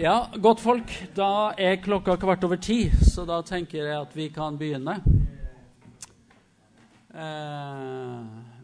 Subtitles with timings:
[0.00, 0.92] Ja, godt folk.
[1.12, 4.94] Da er klokka kvart over ti, så da tenker jeg at vi kan begynne.
[7.12, 8.22] Eh,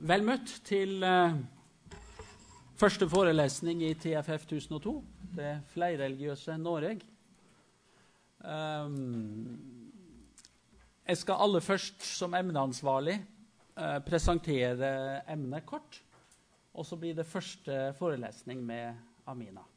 [0.08, 1.36] vel møtt til eh,
[2.80, 4.94] første forelesning i TFF 1002,
[5.36, 7.04] det flerreligiøse Norge.
[8.40, 8.96] Eh,
[11.04, 13.21] jeg skal aller først, som emneansvarlig,
[13.76, 16.00] eh, presentere emnet kort.
[16.73, 18.95] Og så blir det første forelesning med
[19.28, 19.68] Amina.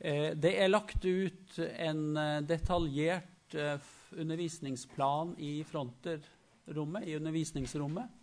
[0.00, 8.16] Eh, det er lagt ut en eh, detaljert eh, undervisningsplan i fronterrommet, i undervisningsrommet.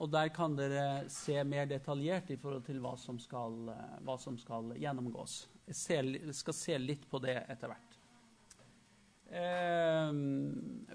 [0.00, 3.66] og der kan dere se mer detaljert i forhold til hva som skal,
[4.00, 5.34] hva som skal gjennomgås.
[5.68, 7.98] Jeg skal se litt på det etter hvert.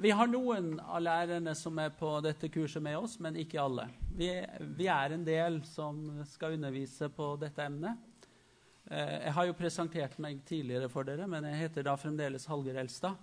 [0.01, 3.85] vi har noen av lærerne som er på dette kurset med oss, men ikke alle.
[4.17, 8.10] Vi er en del som skal undervise på dette emnet.
[8.91, 12.81] Eh, jeg har jo presentert meg tidligere for dere, men jeg heter da fremdeles Hallgeir
[12.81, 13.15] Elstad.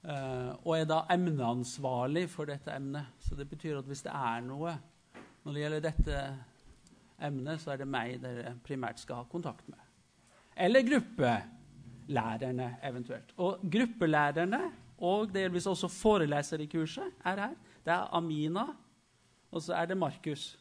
[0.00, 3.16] Eh, og er da emneansvarlig for dette emnet.
[3.24, 4.76] Så det betyr at hvis det er noe
[5.40, 6.18] når det gjelder dette
[7.20, 9.80] emnet, så er det meg dere primært skal ha kontakt med.
[10.60, 13.32] Eller gruppelærerne eventuelt.
[13.40, 14.60] Og gruppelærerne
[15.00, 17.56] og delvis også forelesere i kurset er her.
[17.80, 18.66] Det er Amina,
[19.48, 20.58] og så er det Markus.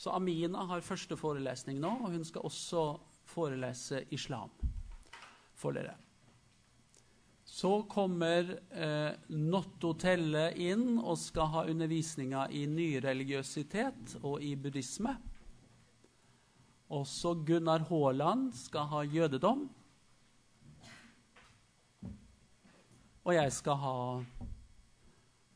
[0.00, 2.84] Så Amina har første forelesning nå, og hun skal også
[3.28, 4.48] forelese islam
[5.60, 5.92] for dere.
[7.44, 15.12] Så kommer eh, Notto Telle inn og skal ha undervisninga i nyreligiøsitet og i buddhisme.
[16.96, 19.66] Også Gunnar Haaland skal ha jødedom.
[23.28, 23.96] Og jeg skal ha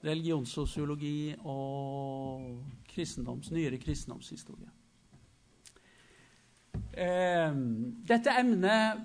[0.04, 4.70] religionssosiologi og kristendoms, nyere kristendomshistorie.
[6.94, 7.54] Eh,
[8.06, 9.02] dette emnet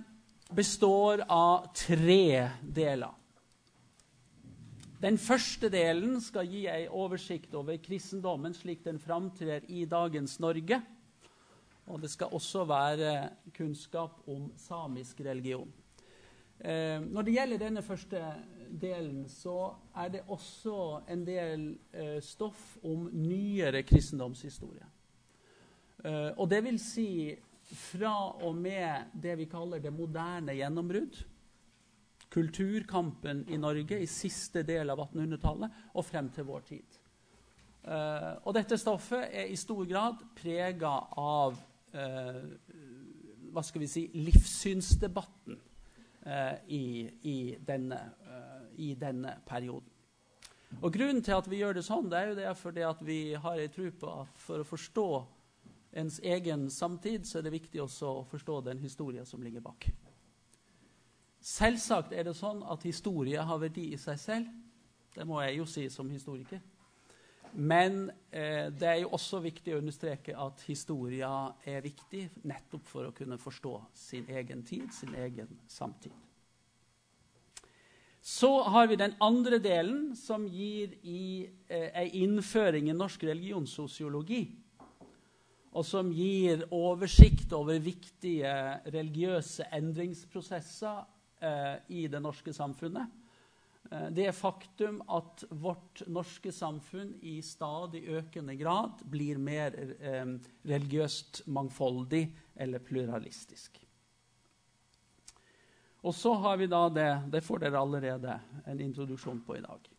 [0.53, 3.15] består av tre deler.
[4.99, 10.81] Den første delen skal gi ei oversikt over kristendommen slik den framtrer i dagens Norge.
[11.89, 13.13] Og det skal også være
[13.55, 15.69] kunnskap om samisk religion.
[16.59, 18.19] Eh, når det gjelder denne første
[18.81, 24.88] delen, så er det også en del eh, stoff om nyere kristendomshistorie.
[26.06, 27.09] Eh, og det vil si
[27.69, 28.13] fra
[28.46, 31.19] og med det vi kaller det moderne gjennombrudd,
[32.29, 37.00] kulturkampen i Norge i siste del av 1800-tallet og frem til vår tid.
[37.90, 41.58] Eh, og dette stoffet er i stor grad prega av
[41.96, 42.44] eh,
[43.50, 45.58] hva skal vi si, livssynsdebatten
[46.68, 47.38] i, i,
[47.68, 49.88] denne, eh, i, denne, perioden.
[50.81, 53.19] Og Grunnen til at vi gjør det sånn, det er jo det fordi at vi
[53.34, 55.08] har ei tro på at for å forstå
[55.97, 59.88] ens egen samtid, så er det viktig også å forstå den historien som ligger bak.
[61.41, 64.52] Selvsagt er det sånn at historie har verdi i seg selv.
[65.16, 66.62] Det må jeg jo si som historiker.
[67.53, 71.31] Men eh, det er jo også viktig å understreke at historia
[71.65, 76.13] er viktig nettopp for å kunne forstå sin egen tid, sin egen samtid.
[78.21, 84.43] Så har vi den andre delen, som gir i eh, innføring i norsk religionssosiologi.
[85.69, 88.51] Og som gir oversikt over viktige
[88.89, 91.01] religiøse endringsprosesser
[91.41, 93.19] eh, i det norske samfunnet.
[93.91, 100.25] Eh, det faktum at vårt norske samfunn i stadig økende grad blir mer eh,
[100.69, 103.79] religiøst mangfoldig eller pluralistisk.
[106.00, 109.90] Og så har vi da det Det får dere allerede en introduksjon på i dag.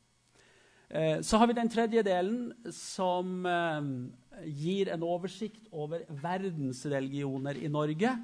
[0.88, 3.44] Eh, så har vi den tredje delen, som
[4.46, 8.14] gir en oversikt over verdensreligioner i Norge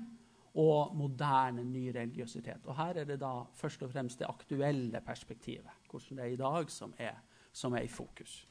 [0.56, 2.64] og moderne ny religiøsitet.
[2.64, 6.36] Og Her er det da først og fremst det aktuelle perspektivet, hvordan det er i
[6.36, 7.18] dag, som er,
[7.52, 8.46] som er i fokus.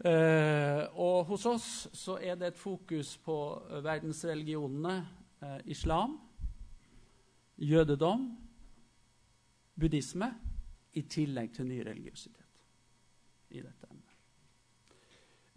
[0.00, 3.34] Uh, og hos oss så er det et fokus på
[3.84, 4.94] verdensreligionene
[5.42, 6.20] uh, islam,
[7.58, 8.38] jødedom,
[9.80, 10.34] buddhisme,
[10.92, 12.46] i tillegg til ny religiøsitet
[13.50, 14.16] i dette emnet.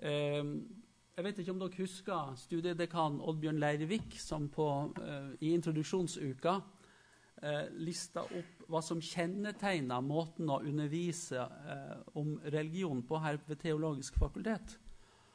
[0.04, 0.83] Uh,
[1.14, 4.68] jeg vet ikke om dere husker studiedekan Oddbjørn Leirvik, som på,
[4.98, 13.04] uh, i introduksjonsuka uh, lista opp hva som kjennetegna måten å undervise uh, om religion
[13.06, 14.78] på her ved Teologisk fakultet.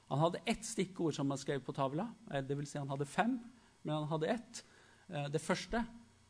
[0.09, 2.09] Han hadde ett stikkord som han skrev på tavla.
[2.49, 3.37] Det vil si han hadde fem,
[3.85, 4.63] men han hadde ett.
[5.29, 5.83] det første.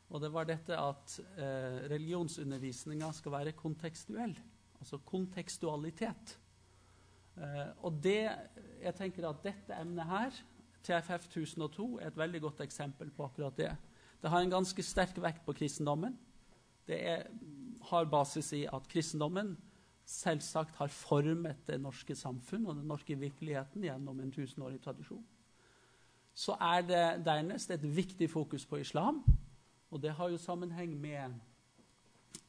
[0.09, 4.33] Og det var dette at eh, religionsundervisninga skal være kontekstuell.
[4.79, 6.37] Altså kontekstualitet.
[7.39, 8.29] Uh, og det,
[8.83, 10.39] jeg tenker at dette emnet her
[10.83, 13.71] TFF 1002 er et veldig godt eksempel på akkurat det.
[14.19, 16.17] Det har en ganske sterk vekt på kristendommen.
[16.87, 17.25] Det er,
[17.91, 19.55] har basis i at kristendommen
[20.09, 25.23] selvsagt har formet det norske samfunn og den norske virkeligheten gjennom en tusenårig tradisjon.
[26.33, 29.21] Så er det dernest et viktig fokus på islam.
[29.91, 31.35] Og det har jo sammenheng med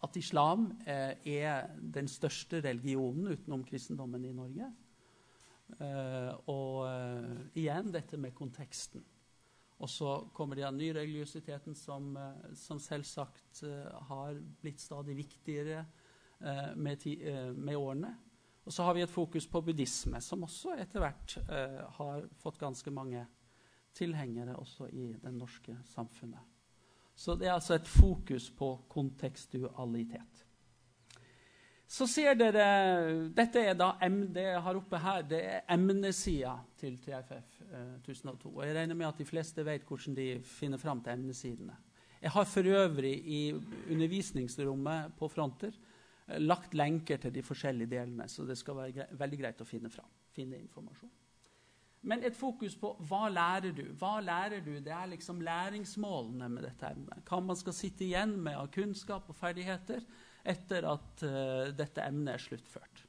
[0.01, 4.69] at islam eh, er den største religionen utenom kristendommen i Norge.
[5.79, 9.05] Eh, og eh, igjen dette med konteksten.
[9.81, 15.85] Og så kommer det av nyreligiositeten som, eh, som selvsagt eh, har blitt stadig viktigere
[16.41, 17.17] eh, med, ti,
[17.57, 18.13] med, årene.
[18.65, 21.33] Og så har vi et fokus på buddhisme, som også etter hvert
[21.97, 23.25] har fått ganske mange
[23.97, 26.50] tilhengere også i det norske samfunnet.
[27.21, 30.47] Så det er altså et fokus på kontekstualitet.
[31.91, 32.65] Så ser dere
[33.35, 38.55] Dette er da det jeg har oppe her, det er emnesida til TFF eh, 1002.
[38.55, 41.77] Og jeg regner med at de fleste vet hvordan de finner fram til emnesidene.
[42.23, 43.41] Jeg har for øvrig i
[43.91, 49.43] undervisningsrommet på Fronter eh, lagt lenker til de forskjellige delene, så det skal være veldig
[49.43, 50.09] greit å finne fram.
[50.33, 51.20] Finne informasjon.
[52.01, 53.85] Men et fokus på hva lærer du?
[54.01, 54.73] Hva lærer du?
[54.81, 57.21] Det er liksom læringsmålene med dette emnet.
[57.29, 60.05] Hva man skal sitte igjen med av kunnskap og ferdigheter
[60.49, 63.03] etter at uh, dette emnet er sluttført.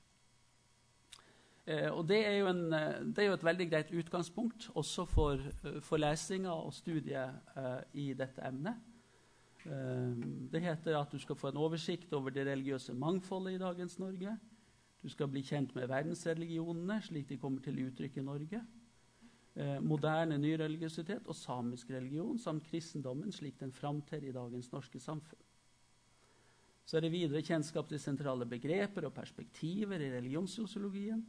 [1.69, 5.47] Uh, og det er, en, uh, det er, jo et veldig greit utgangspunkt også for,
[5.88, 8.88] for lesinga og studiet i dette emnet.
[10.51, 14.35] det heter at du skal få en oversikt over det religiøse mangfoldet i dagens Norge.
[15.03, 18.61] Du skal bli kjent med verdensreligionene slik de kommer til uttrykk i Norge.
[19.83, 25.42] Moderne nyreligiøsitet og samisk religion samt kristendommen slik den framtrer i dagens norske samfunn.
[26.86, 31.21] Så er det videre kjennskap til sentrale begreper og perspektiver i religionssosiologien.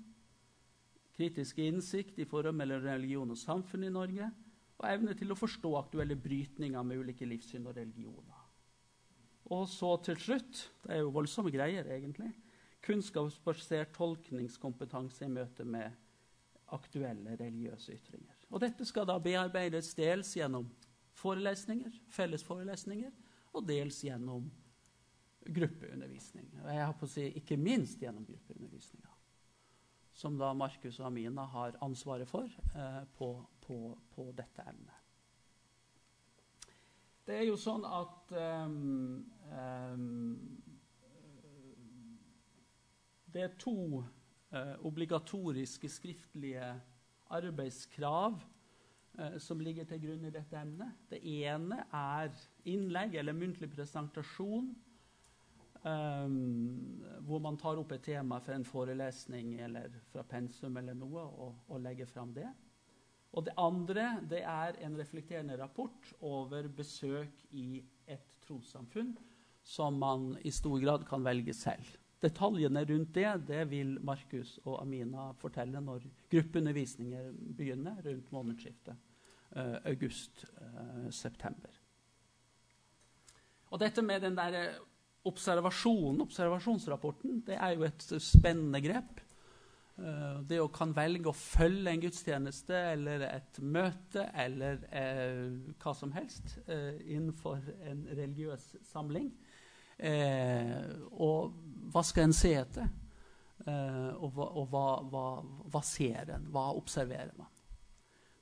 [1.15, 4.31] Kritisk innsikt i forhold mellom religion og samfunn i Norge.
[4.81, 8.41] Og evne til å forstå aktuelle brytninger med ulike livssyn og religioner.
[9.53, 12.33] Og så til slutt Det er jo voldsomme greier, egentlig.
[12.83, 15.93] Kunnskapsbasert tolkningskompetanse i møte med
[16.73, 18.47] aktuelle religiøse ytringer.
[18.51, 20.69] Og dette skal da bearbeides dels gjennom
[21.17, 23.13] forelesninger, fellesforelesninger,
[23.53, 24.49] og dels gjennom
[25.43, 26.47] gruppeundervisning.
[26.65, 29.11] Jeg har på å si ikke minst gjennom gruppeundervisninga.
[30.15, 33.31] Som da Markus og Amina har ansvaret for eh, på,
[33.65, 33.79] på,
[34.13, 34.99] på, dette emnet.
[37.27, 38.33] Det er jo sånn at
[38.67, 40.37] um, um,
[43.33, 44.03] Det er to
[44.85, 46.67] obligatoriske skriftlige
[47.33, 50.97] arbeidskrav uh, som ligger til grunn i dette emnet.
[51.11, 52.33] Det ene er
[52.69, 54.73] innlegg eller muntlig presentasjon
[55.83, 61.25] Um, hvor man tar opp et tema for en forelesning eller fra pensum eller noe,
[61.27, 62.47] og, og legger fram det.
[63.35, 69.11] Og det andre det er en reflekterende rapport over besøk i et trossamfunn
[69.67, 71.83] som man i stor grad kan velge selv.
[72.23, 78.95] Detaljene rundt det det vil Markus og Amina fortelle når gruppeundervisninger begynner rundt månedsskiftet
[79.57, 81.73] eh, august-september.
[81.73, 81.81] Uh,
[83.73, 84.79] og dette med den der
[85.25, 89.21] observasjonen, observasjonsrapporten, det er jo et spennende grep.
[89.99, 95.51] Uh, det å kan velge å følge en gudstjeneste eller et møte eller eh,
[95.83, 97.61] hva som helst eh, innenfor
[97.91, 99.29] en religiøs samling.
[100.01, 101.53] Og
[101.93, 102.89] hva skal en se etter?
[103.63, 105.27] og, hva, og hva, hva,
[105.71, 106.49] hva, ser en?
[106.51, 107.51] Hva observerer man?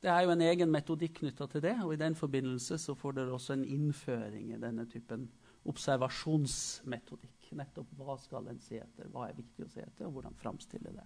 [0.01, 3.19] Det er jo en egen metodikk knytta til det, og i den forbindelse så får
[3.19, 5.27] dere også en innføring i denne typen
[5.69, 7.51] observasjonsmetodikk.
[7.59, 10.95] Nettopp hva skal en se etter, hva er viktig å se etter, og hvordan framstille
[10.95, 11.05] det.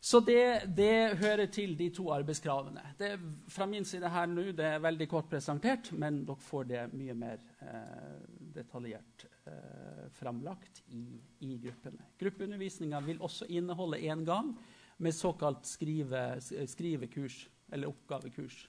[0.00, 0.44] Så det,
[0.76, 2.82] det, hører til de to arbeidskravene.
[2.98, 3.10] Det,
[3.52, 7.16] fra min side her nå, det er veldig kort presentert, men dere får det mye
[7.20, 8.22] mer eh,
[8.60, 11.04] detaljert eh, framlagt i,
[11.46, 12.12] i, gruppene.
[12.20, 14.52] Gruppeundervisninga vil også inneholde en gang
[15.00, 18.66] med såkalt skrive, skrivekurs, eller oppgavekurs.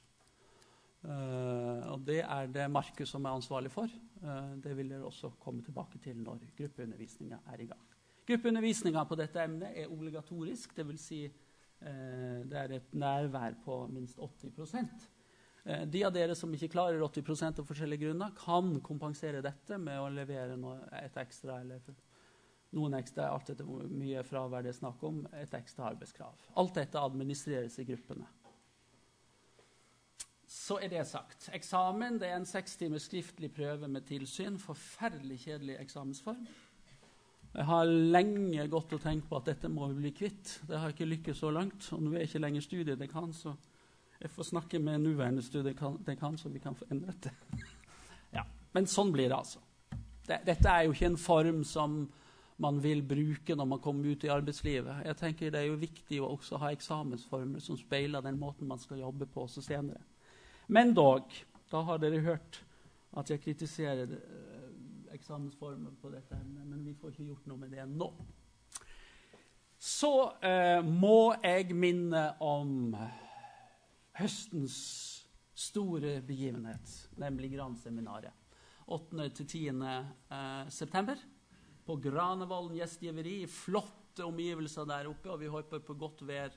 [1.01, 3.89] Uh, og det er det Markus som er ansvarlig for.
[4.21, 7.87] Uh, det vil dere også komme tilbake til når gruppeundervisninga er i gang.
[8.29, 11.07] Gruppeundervisninga på dette emnet er obligatorisk, dvs.
[11.07, 15.09] Si, uh, det er et nærvær på minst 80 uh,
[15.63, 20.09] De av dere som ikke klarer 80% av forskjellige grunner, kan kompensere dette med å
[20.09, 21.83] levere noe, et ekstra eller
[22.73, 26.47] noen ekstra, alt etter hvor mye fravær det er snakk om, et ekstra arbeidskrav.
[26.57, 28.29] Alt dette administreres i gruppene
[30.51, 31.47] så er det sagt.
[31.55, 34.59] Eksamen det er en seks timers skriftlig prøve med tilsyn.
[34.59, 36.43] Forferdelig kjedelig eksamensform.
[37.51, 40.57] Jeg har lenge gått og tenkt på at dette må vi bli kvitt.
[40.67, 41.87] Det har ikke lykkes så langt.
[41.95, 43.55] Og nå er ikke lenger studiedekan, så
[44.21, 47.31] Jeg får snakke med nåværende studiedekan, så vi kan få endret det.
[48.37, 49.59] ja, Men sånn blir det, altså.
[50.27, 52.03] Dette er jo ikke en form som
[52.61, 55.05] man vil bruke når man kommer ut i arbeidslivet.
[55.05, 58.79] Jeg tenker Det er jo viktig å også ha eksamensformer som speiler den måten man
[58.79, 60.03] skal jobbe på også senere.
[60.67, 61.25] Men dog,
[61.71, 62.61] da har dere hørt
[63.17, 67.73] at jeg kritiserer uh, eksamensformen på dette emnet, men vi får ikke gjort noe med
[67.73, 68.11] det nå.
[69.81, 70.13] Så
[70.45, 72.93] eh, må jeg minne om
[74.19, 74.77] høstens
[75.55, 78.33] store begivenhet, nemlig Granseminaret.
[78.91, 79.83] 8.-10.
[79.87, 81.19] Eh, september
[81.85, 83.45] på Granevollen gjestgiveri.
[83.47, 86.51] Flotte omgivelser der oppe, og vi håper på godt vær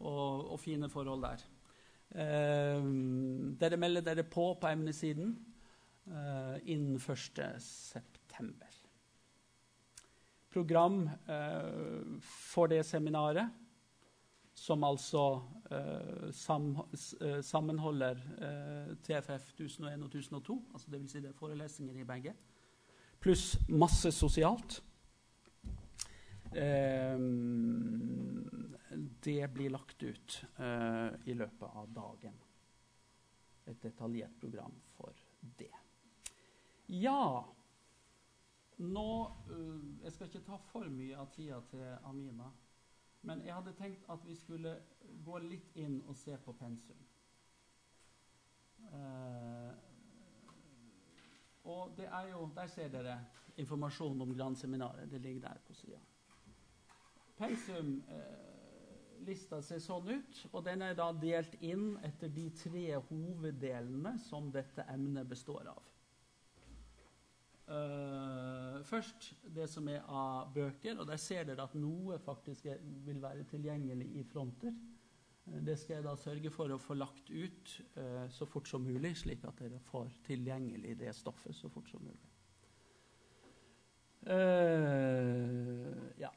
[0.00, 1.44] og, og fine forhold der.
[2.14, 2.86] Eh,
[3.60, 5.34] dere melder dere på på emnesiden
[6.06, 8.70] eh, innen 1.9.
[10.54, 13.50] Program eh, for det seminaret
[14.54, 16.70] som altså eh, sam,
[17.20, 21.10] eh, sammenholder eh, TFF 1001 og 1002, altså dvs.
[21.10, 22.34] Si det er forelesninger i begge,
[23.20, 24.80] pluss masse sosialt.
[26.54, 27.18] Eh,
[29.24, 32.38] det blir lagt ut eh, i løpet av dagen.
[33.66, 35.12] Et detaljert program for
[35.58, 35.72] det.
[36.86, 37.44] Ja
[38.76, 39.08] Nå
[39.50, 42.50] uh, Jeg skal ikke ta for mye av tida til Amina.
[43.24, 44.76] Men jeg hadde tenkt at vi skulle
[45.24, 47.00] gå litt inn og se på pensum.
[48.84, 49.72] Uh,
[51.64, 53.18] og det er jo, Der ser dere
[53.56, 55.10] informasjon om Grand-seminaret.
[55.10, 56.00] Det ligger der på sida.
[57.38, 62.86] Pensum uh, lista ser sånn ut, og den er da delt inn etter de tre
[63.08, 65.93] hoveddelene som dette emnet består av.
[67.64, 72.82] Uh, først det som er av bøker, og der ser dere at noe faktisk er,
[73.06, 74.74] vil være tilgjengelig i fronter.
[75.46, 78.84] Uh, det skal jeg da sørge for å få lagt ut uh, så fort som
[78.84, 82.30] mulig, slik at dere får tilgjengelig det stoffet så fort som mulig.
[86.20, 86.30] ja.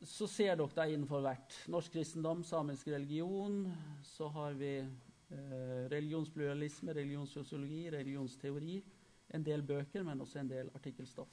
[0.00, 3.66] Så ser dere da innenfor hvert norsk kristendom, samisk religion,
[4.04, 4.78] så har vi
[5.92, 8.78] religionspluralisme, religionssosiologi, religionsteori
[9.34, 11.32] en del bøker, men også en del artikkelstoff.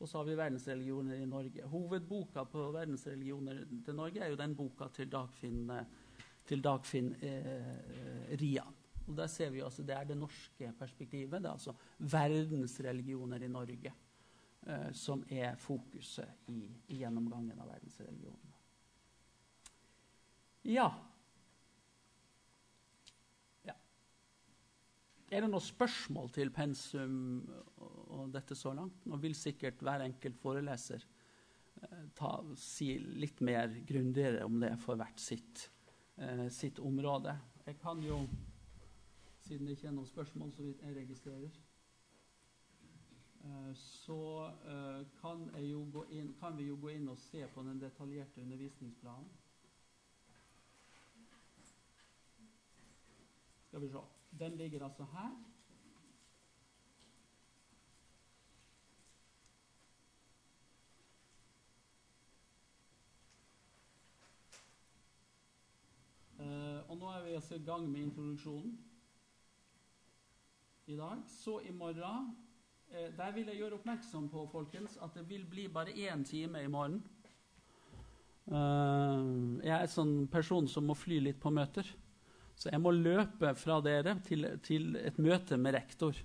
[0.00, 1.66] Og så har vi verdensreligioner i Norge.
[1.68, 5.66] Hovedboka på verdensreligioner til Norge er jo den boka til Dagfinn,
[6.48, 8.78] til Dagfinn eh, Rian.
[9.06, 11.42] Og der ser vi altså, Det er det norske perspektivet.
[11.42, 13.92] Det er altså verdensreligioner i Norge
[14.66, 18.56] eh, som er fokuset i, i gjennomgangen av verdensreligionene.
[20.64, 20.88] Ja,
[25.30, 27.18] Er det noen spørsmål til pensum
[27.78, 29.04] og dette så langt?
[29.06, 31.04] Nå vil sikkert hver enkelt foreleser
[31.84, 35.68] eh, ta, si litt mer grundigere om det for hvert sitt,
[36.18, 37.36] eh, sitt, område.
[37.62, 38.24] Jeg kan jo,
[39.46, 41.58] siden det ikke er noen spørsmål vidt jeg registrerer,
[43.46, 44.20] eh, så
[45.22, 45.46] kan,
[46.10, 49.30] inn, kan, vi jo gå inn og se på den detaljerte undervisningsplanen.
[53.68, 54.10] Skal vi se.
[54.38, 55.30] Den ligger altså her.
[66.40, 68.78] Uh, og nå er vi altså i gang med introduksjonen
[70.86, 71.18] i dag.
[71.28, 72.30] Så i morgen
[72.88, 76.62] uh, Der vil jeg gjøre oppmerksom på folkens, at det vil bli bare én time
[76.64, 77.02] i morgen.
[78.46, 81.86] Uh, jeg er en sånn person som må fly litt på møter.
[82.60, 86.18] Så jeg må løpe fra dere til, til et møte med rektor.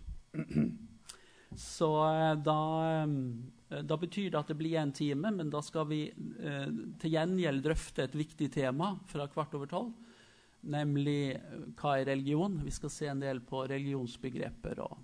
[1.55, 2.59] Så eh, da,
[3.05, 6.67] eh, da, betyr det at det blir en time, men da skal vi eh,
[6.99, 9.93] til gjengjeld drøfte et viktig tema fra kvart over tolv.
[10.75, 12.59] Nemlig eh, hva er religion?
[12.65, 14.97] Vi skal se en del på religionsbegreper og,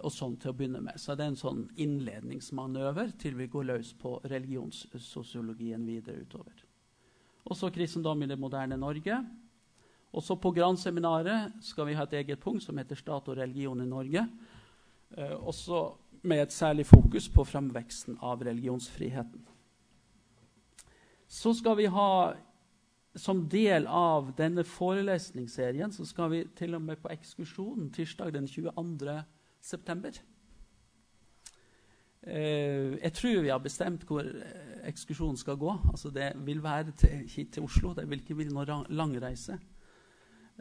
[0.00, 0.96] og sånn til å begynne med.
[0.96, 6.64] Så det er en sånn innledningsmanøver til vi går løs på religionssosiologien videre utover.
[7.46, 9.20] Og så kristendom i det moderne Norge.
[10.12, 13.88] Også på Gran-seminaret skal vi ha et eget punkt som heter 'Stat og religion i
[13.88, 14.28] Norge'.
[15.16, 19.46] Eh, også med et særlig fokus på fremveksten av religionsfriheten.
[21.28, 22.34] Så skal vi ha
[23.16, 28.48] som del av denne forelesningsserien så skal vi til og med på ekskursjon tirsdag den
[28.48, 29.22] 22.
[29.60, 30.10] september.
[32.26, 35.72] Eh, jeg tror vi har bestemt hvor eh, ekskursjonen skal gå.
[35.92, 37.94] Altså det vil være til, hit til Oslo.
[37.94, 39.54] Det vil ikke bli noen lang reise.
[39.54, 39.75] Eh,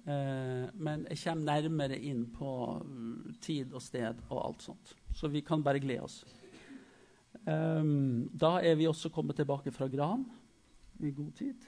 [0.03, 2.49] men jeg kommer nærmere inn på
[2.83, 4.91] mm, tid og sted og alt sånt.
[5.15, 6.19] Så vi kan bare glede oss.
[7.45, 10.25] Um, da er vi også kommet tilbake fra Gran
[10.99, 11.65] i god tid.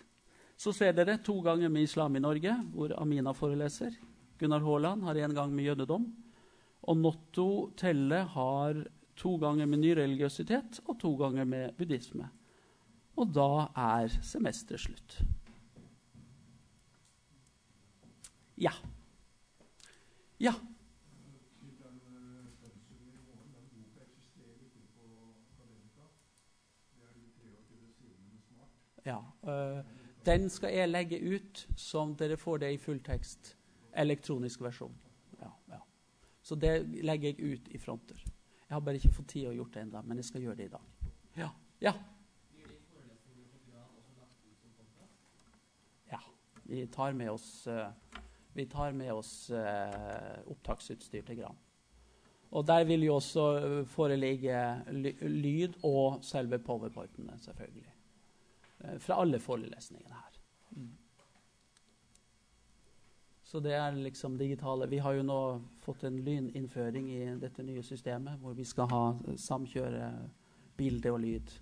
[0.57, 3.93] Så ser dere to ganger med islam i Norge, hvor Amina foreleser.
[4.39, 6.07] Gunnar Haaland har én gang med jødedom.
[6.87, 8.83] Og Notto Telle har
[9.17, 12.29] to ganger med nyreligiøsitet og to ganger med buddhisme.
[13.17, 15.19] Og da er semesteret slutt.
[18.57, 18.71] Ja.
[20.39, 20.53] Ja.
[29.05, 29.19] Ja.
[29.47, 29.83] Øh,
[30.25, 33.53] den skal jeg legge ut som dere får det i fulltekst.
[33.97, 34.97] Elektronisk versjon.
[35.41, 35.79] Ja, ja.
[36.41, 38.19] Så det legger jeg ut i fronter.
[38.69, 40.65] Jeg har bare ikke fått tid å gjøre det ennå, men jeg skal gjøre det
[40.67, 41.11] i dag.
[41.37, 41.47] Ja.
[41.81, 41.93] ja.
[46.11, 46.19] Ja.
[46.65, 47.87] Vi tar med oss, uh,
[48.57, 51.57] vi tar med oss uh, opptaksutstyr til Gran.
[52.51, 54.59] Og der vil jo også foreligge
[55.21, 57.91] lyd og selve powerpointene, selvfølgelig.
[58.79, 60.39] Eh, fra alle forelesningene her.
[60.71, 60.95] Mm.
[63.43, 64.89] Så det er liksom digitale.
[64.89, 65.39] Vi har jo nå
[65.79, 69.03] fått en lyninnføring i dette nye systemet, hvor vi skal ha
[69.39, 70.09] samkjøre
[70.77, 71.53] bilde og lyd.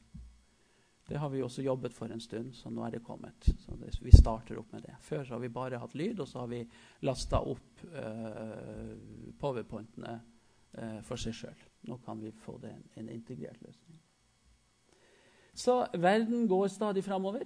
[1.06, 3.50] Det har vi også jobbet for en stund, så nå er det kommet.
[3.62, 4.96] Så det, vi starter opp med det.
[5.06, 6.64] Før har vi bare hatt lyd, og så har vi
[7.06, 8.96] lasta opp uh,
[9.38, 11.62] powerpointene uh, for seg sjøl.
[11.86, 14.02] Nå kan vi få det en, en integrert løsning.
[15.56, 17.46] Så verden går stadig framover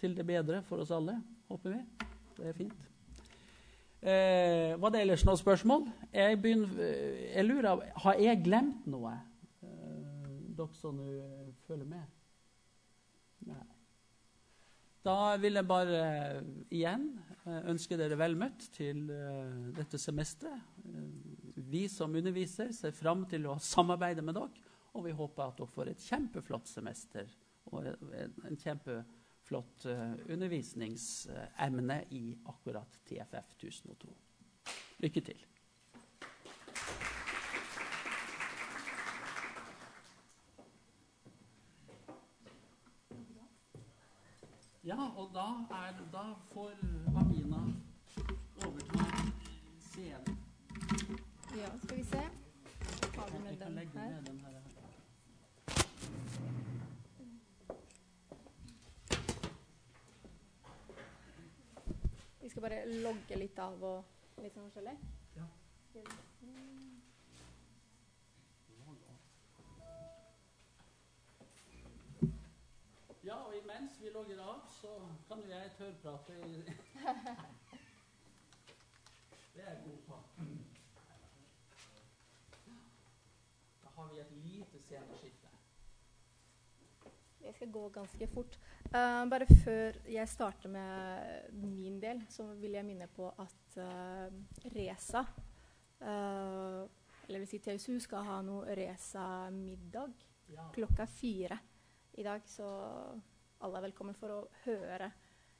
[0.00, 1.18] til det bedre for oss alle,
[1.50, 2.06] håper vi.
[2.36, 2.86] Det er fint.
[4.06, 5.88] Uh, var det ellers noen spørsmål?
[6.14, 9.14] Jeg, begynner, eh, jeg lurer Har jeg glemt noe?
[9.64, 12.15] Eh, dere som nå eh, følger med?
[15.06, 17.04] Da vil jeg bare uh, igjen
[17.44, 20.64] uh, ønske dere vel møtt til uh, dette semesteret.
[21.66, 24.64] vi som underviser, ser fram til å samarbeide med dere.
[24.96, 27.30] Og vi håper at dere får et kjempeflott semester
[27.66, 29.86] og en kjempeflott
[30.30, 34.14] undervisningsemne i akkurat TFF 1002.
[35.02, 35.42] Lykke til.
[44.86, 45.44] Ja, og da,
[45.76, 46.20] er, da
[46.52, 46.70] får
[47.18, 47.56] Amina
[48.66, 49.06] overta
[49.80, 50.38] scenen.
[51.56, 52.22] Ja, skal vi se.
[53.16, 54.22] Har du med den her?
[62.40, 64.04] Vi skal bare logge litt av og
[64.38, 64.98] litt sånn forskjellig.
[65.34, 65.50] Ja.
[73.26, 74.94] Ja, og imens vi logger av, så
[75.28, 76.32] kan jo jeg tørrprate.
[79.54, 80.14] Det er jeg god på.
[83.82, 85.48] Da har vi et lite sceneskifte.
[87.40, 88.58] Jeg skal gå ganske fort.
[88.84, 94.32] Uh, bare før jeg starter med min del, så vil jeg minne på at uh,
[94.76, 95.20] Reza
[96.00, 96.88] uh,
[97.26, 100.12] Eller vil si TSU skal ha noe Reza-middag
[100.48, 100.68] ja.
[100.74, 101.58] klokka fire
[102.12, 102.42] i dag.
[102.46, 102.68] Så
[103.64, 105.10] alle er velkommen for å høre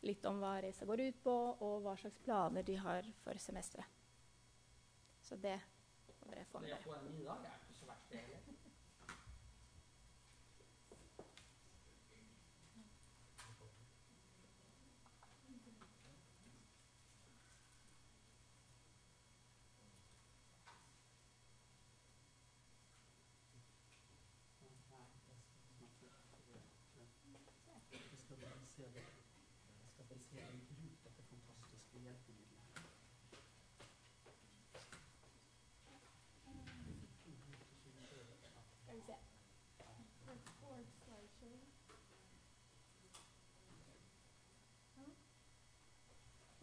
[0.07, 3.89] litt om hva reisa går ut på, og hva slags planer de har for semesteret.
[5.27, 5.57] Så det
[6.21, 6.81] må dere få med dere.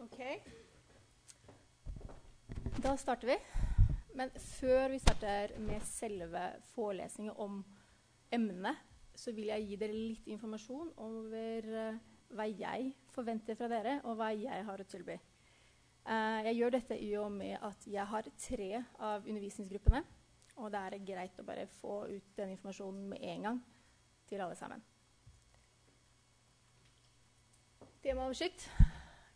[0.03, 0.19] Ok.
[2.83, 3.37] Da starter vi.
[4.13, 6.41] Men før vi starter med selve
[6.73, 7.61] forelesningen om
[8.31, 8.81] emnet,
[9.15, 12.01] så vil jeg gi dere litt informasjon over uh,
[12.35, 15.15] hva jeg forventer fra dere, og hva jeg har å tilby.
[16.03, 20.03] Uh, jeg gjør dette i og med at jeg har tre av undervisningsgruppene.
[20.59, 23.67] Og det er greit å bare få ut den informasjonen med en gang
[24.27, 24.83] til alle sammen.
[28.03, 28.67] Temaoversikt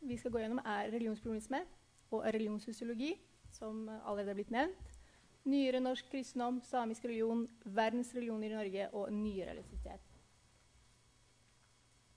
[0.02, 1.64] vi skal gå gjennom, er religionsproblematisme
[2.12, 3.14] og religionssosiologi,
[3.52, 4.92] som allerede er blitt nevnt.
[5.48, 10.04] Nyere norsk kristendom, samisk religion, verdens religioner i Norge og nyere elektrisitet.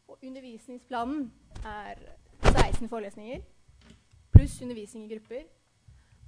[0.09, 1.33] Og undervisningsplanen
[1.65, 1.95] er
[2.43, 3.41] 16 forelesninger
[4.41, 5.43] pluss undervisning i grupper.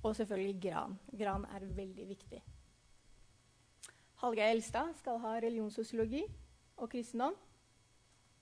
[0.03, 0.99] Og selvfølgelig Gran.
[1.19, 2.43] Gran er veldig viktig.
[4.15, 6.23] Hallgeir Elstad skal ha religionssosiologi
[6.77, 7.35] og kristendom.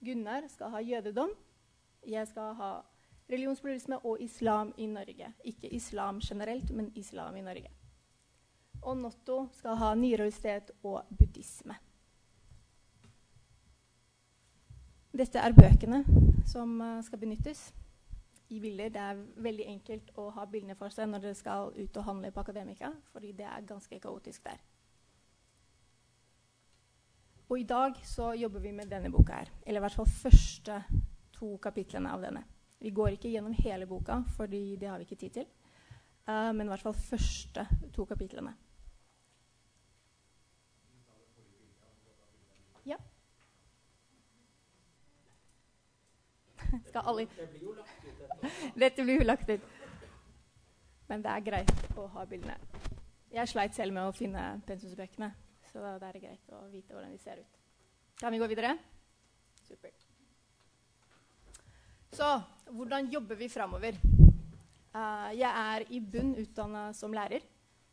[0.05, 1.31] Gunnar skal ha jødedom.
[2.07, 2.81] Jeg skal ha
[3.31, 5.33] religionspluralisme og islam i Norge.
[5.45, 7.71] Ikke islam generelt, men islam i Norge.
[8.83, 11.77] Og Notto skal ha nyreligiøsitet og buddhisme.
[15.11, 16.05] Dette er bøkene
[16.47, 17.73] som uh, skal benyttes
[18.51, 18.91] i bilder.
[18.95, 22.31] Det er veldig enkelt å ha bildene for seg når dere skal ut og handle
[22.35, 24.63] på Akademika, fordi det er ganske kaotisk der.
[27.51, 29.51] Og i dag så jobber vi med denne boka her.
[29.67, 30.77] Eller i hvert fall første
[31.35, 32.45] to kapitlene av denne.
[32.81, 35.47] Vi går ikke gjennom hele boka, fordi det har vi ikke tid til.
[36.29, 38.55] Uh, men i hvert fall første to kapitlene.
[42.87, 42.97] Ja.
[46.89, 47.29] Skal alle
[48.75, 49.69] Dette blir jo lagt ut.
[51.09, 52.57] Men det er greit å ha bildene.
[53.31, 55.33] Jeg sleit selv med å finne pensumsbøkene,
[55.71, 57.61] så det er greit å vite hvordan de ser ut.
[58.23, 58.77] Kan vi gå videre?
[59.67, 60.10] Supert.
[62.11, 62.27] Så
[62.75, 63.99] hvordan jobber vi framover?
[64.91, 67.45] Uh, jeg er i bunn utdanna som lærer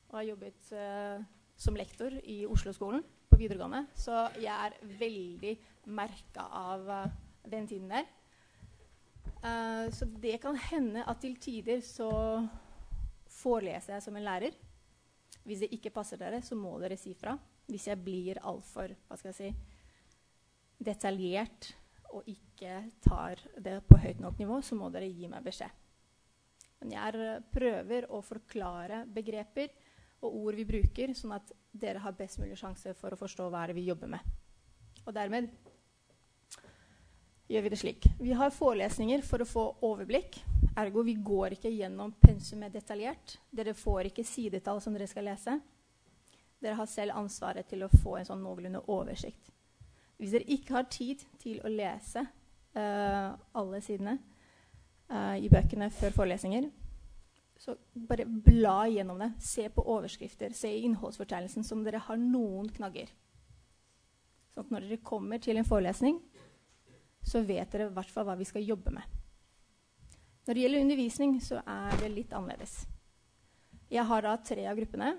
[0.10, 1.21] og har jobbet uh,
[1.58, 3.84] som lektor i Oslo-skolen på videregående.
[3.93, 5.53] Så jeg er veldig
[5.93, 7.03] merka av uh,
[7.47, 8.08] den tiden der.
[9.93, 12.10] så det kan hende at til tider så
[13.32, 14.56] foreleser jeg som en lærer.
[15.45, 17.38] Hvis det ikke passer dere, så må dere si fra.
[17.69, 18.91] Hvis jeg blir altfor
[19.32, 19.53] si,
[20.84, 21.69] detaljert
[22.10, 22.46] og ikke
[23.03, 25.83] tar det på høyt nok nivå, så må dere gi meg beskjed.
[26.81, 29.71] Men jeg prøver å forklare begreper
[30.25, 33.65] og ord vi bruker, sånn at dere har best mulig sjanse for å forstå hva
[33.73, 34.37] vi jobber med.
[35.05, 35.49] Og dermed
[37.47, 38.07] gjør vi det slik.
[38.19, 40.39] Vi har forelesninger for å få overblikk.
[40.77, 43.37] Ergo vi går ikke gjennom pensumet detaljert.
[43.49, 45.59] Dere får ikke sidetall som dere skal lese.
[46.61, 49.53] Dere har selv ansvaret til å få en sånn noenlunde oversikt.
[50.17, 52.25] Hvis dere ikke har tid til å lese
[52.77, 54.17] alle sidene
[55.11, 56.69] uh, i bøkene før forelesninger,
[57.57, 57.73] så
[58.07, 59.31] bare bla gjennom det.
[59.41, 60.53] Se på overskrifter.
[60.53, 63.09] Se i innholdsfortegnelsen som dere har noen knagger.
[64.53, 66.19] Sånn at når dere kommer til en forelesning,
[67.25, 69.17] så vet dere i hvert fall hva vi skal jobbe med.
[70.47, 72.77] Når det gjelder undervisning, så er det litt annerledes.
[73.91, 75.15] Jeg har da tre av gruppene.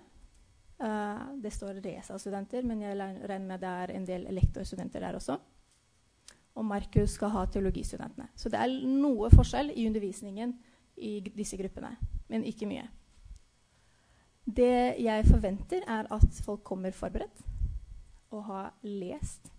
[0.78, 5.40] Uh, det står RESA-studenter, men jeg regner med det er en del lektorstudenter der også.
[6.58, 8.28] Og Markus skal ha teologistudentene.
[8.34, 10.56] Så det er noe forskjell i undervisningen
[10.98, 11.92] i disse gruppene,
[12.28, 12.88] men ikke mye.
[14.48, 17.44] Det jeg forventer, er at folk kommer forberedt
[18.30, 19.52] og har lest.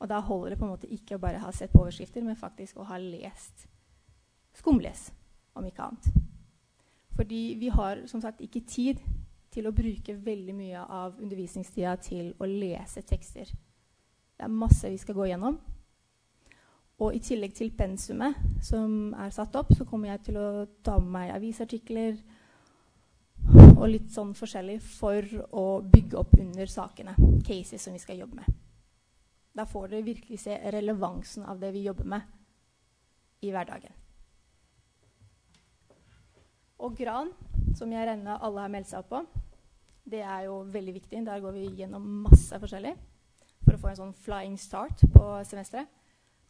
[0.00, 2.38] Og da holder det på en måte ikke å bare ha sett på overskrifter, men
[2.38, 3.66] faktisk å ha lest.
[4.56, 5.10] Skumles,
[5.54, 6.06] om ikke annet.
[7.16, 9.00] Fordi vi har som sagt ikke tid
[9.52, 13.50] til å bruke veldig mye av undervisningstida til å lese tekster.
[14.36, 15.58] Det er masse vi skal gå gjennom.
[17.00, 20.48] Og i tillegg til pensumet som er satt opp, så kommer jeg til å
[20.84, 22.18] ta med meg avisartikler
[23.80, 25.24] og litt sånn forskjellig for
[25.56, 27.14] å bygge opp under sakene,
[27.46, 28.58] cases som vi skal jobbe med.
[29.56, 33.96] Da får dere virkelig se relevansen av det vi jobber med i hverdagen.
[36.80, 37.32] Og Gran
[37.76, 39.22] som jeg regner alle har meldt seg opp på.
[40.10, 41.22] Det er jo veldig viktig.
[41.26, 42.94] Der går vi gjennom masse forskjellig
[43.64, 45.99] for å få en sånn flying start på semesteret.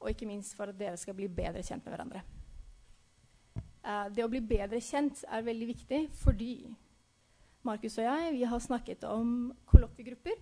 [0.01, 2.23] Og ikke minst for at dere skal bli bedre kjent med hverandre.
[3.81, 6.55] Uh, det å bli bedre kjent er veldig viktig fordi
[7.65, 10.37] Markus og jeg vi har snakket om kollokviegrupper,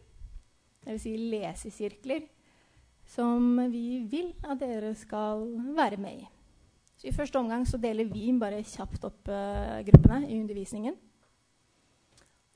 [0.86, 1.02] dvs.
[1.02, 2.26] Si lesesirkler,
[3.08, 5.42] som vi vil at dere skal
[5.74, 6.28] være med i.
[6.98, 10.94] Så I første omgang så deler vi bare kjapt opp uh, gruppene i undervisningen.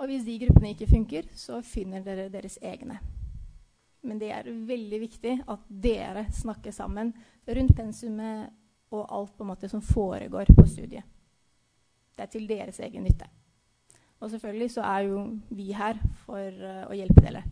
[0.03, 2.99] Og hvis de gruppene ikke funker, så finner dere deres egne.
[4.03, 7.13] Men det er veldig viktig at dere snakker sammen
[7.47, 8.51] rundt pensumet
[8.93, 11.07] og alt på en måte som foregår på studiet.
[12.17, 13.29] Det er til deres egen nytte.
[14.21, 17.43] Og selvfølgelig så er jo vi her for uh, å hjelpe dere.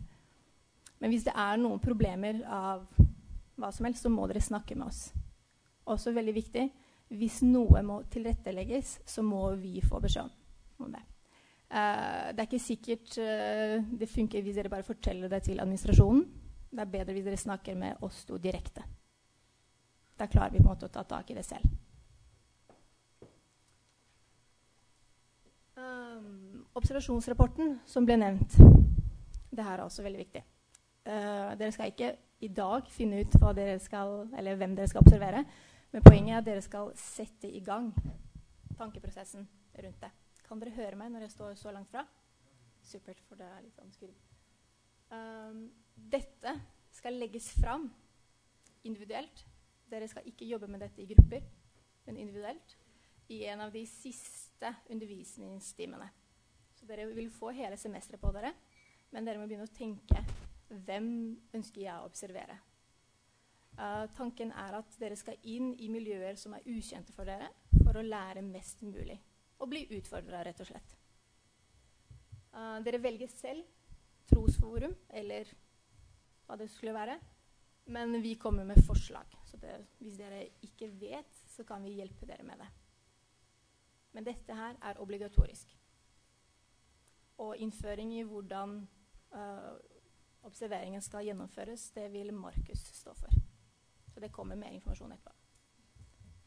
[1.01, 2.85] Men hvis det er noen problemer av
[3.59, 5.09] hva som helst, så må dere snakke med oss.
[5.89, 6.67] Også veldig viktig
[7.11, 10.29] hvis noe må tilrettelegges, så må vi få beskjed
[10.79, 11.01] om det.
[11.71, 16.23] Uh, det er ikke sikkert uh, det funker hvis dere bare forteller det til administrasjonen.
[16.71, 18.83] Det er bedre hvis dere snakker med oss to direkte.
[20.17, 21.67] Da klarer vi på en måte å ta tak i det selv.
[25.75, 28.55] Um, observasjonsrapporten som ble nevnt,
[29.51, 30.43] det her er også veldig viktig.
[31.01, 35.43] Uh, dere skal ikke i dag finne ut dere skal, hvem dere skal observere.
[35.91, 37.91] Men poenget er at dere skal sette i gang
[38.77, 39.47] tankeprosessen
[39.83, 40.11] rundt det.
[40.47, 42.05] Kan dere høre meg når jeg står så langt fra?
[42.81, 43.91] Supert, for det er litt sånn
[46.11, 46.53] dette
[46.95, 47.89] skal legges fram
[48.87, 49.45] individuelt.
[49.91, 51.43] dere skal ikke jobbe med dette i grupper,
[52.05, 52.77] men individuelt,
[53.27, 56.07] i en av de siste undervisningstimene.
[56.79, 58.53] Så dere vil få hele semesteret på dere,
[59.11, 60.23] men dere må begynne å tenke
[60.71, 61.09] hvem
[61.53, 62.55] ønsker jeg å observere.
[63.75, 67.51] Uh, tanken er at dere skal inn i miljøer som er ukjente for dere,
[67.83, 69.19] for å lære mest mulig.
[69.59, 70.97] Og bli utfordra, rett og slett.
[72.51, 73.67] Uh, dere velger selv
[74.31, 75.51] trosforum, eller
[76.47, 77.19] hva det skulle være.
[77.91, 79.27] Men vi kommer med forslag.
[79.45, 82.69] Så det, hvis dere ikke vet, så kan vi hjelpe dere med det.
[84.11, 85.71] Men dette her er obligatorisk.
[87.41, 88.75] Og innføring i hvordan
[89.33, 89.73] uh,
[90.45, 93.41] observeringen skal gjennomføres, det vil Markus stå for.
[94.13, 95.35] Så det kommer mer informasjon etterpå.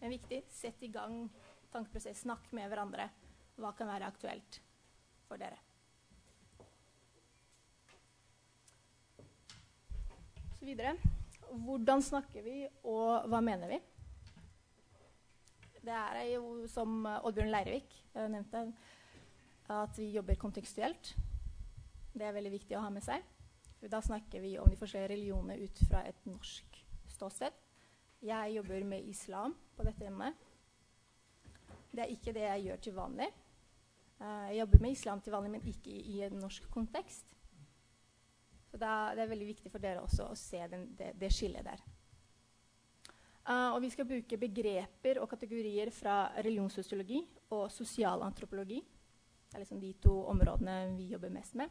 [0.00, 1.30] Men viktig, sett i gang
[1.72, 2.20] tankeprosess.
[2.20, 3.08] Snakk med hverandre.
[3.56, 4.60] Hva kan være aktuelt
[5.28, 5.58] for dere?
[10.64, 10.94] Videre.
[11.50, 13.76] Hvordan snakker vi, og hva mener vi?
[15.84, 18.62] Det er jo, som Oddbjørn Leirvik nevnte,
[19.68, 21.10] at vi jobber kontekstuelt.
[22.14, 23.20] Det er veldig viktig å ha med seg.
[23.76, 26.80] For da snakker vi om de forskjellige religionene ut fra et norsk
[27.12, 27.52] ståsted.
[28.24, 30.40] Jeg jobber med islam på dette emnet.
[31.92, 33.28] Det er ikke det jeg gjør til vanlig.
[34.16, 37.28] Uh, jeg jobber med islam til vanlig, men ikke i en norsk kontekst.
[38.74, 41.62] Så da, det er veldig viktig for dere også å se den, det, det, skillet
[41.62, 41.82] der.
[43.46, 47.20] Uh, og vi skal bruke begreper og kategorier fra religionssosiologi
[47.54, 48.80] og sosialantropologi.
[48.82, 51.70] Det er liksom de to områdene vi jobber mest med.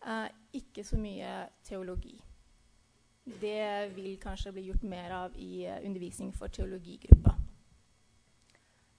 [0.00, 1.34] Uh, ikke så mye
[1.68, 2.14] teologi.
[3.28, 7.36] Det vil kanskje bli gjort mer av i uh, undervisning for teologigruppa.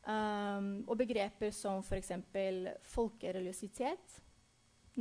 [0.05, 2.13] Um, og begreper som f.eks.
[2.93, 4.21] folkereligiositet,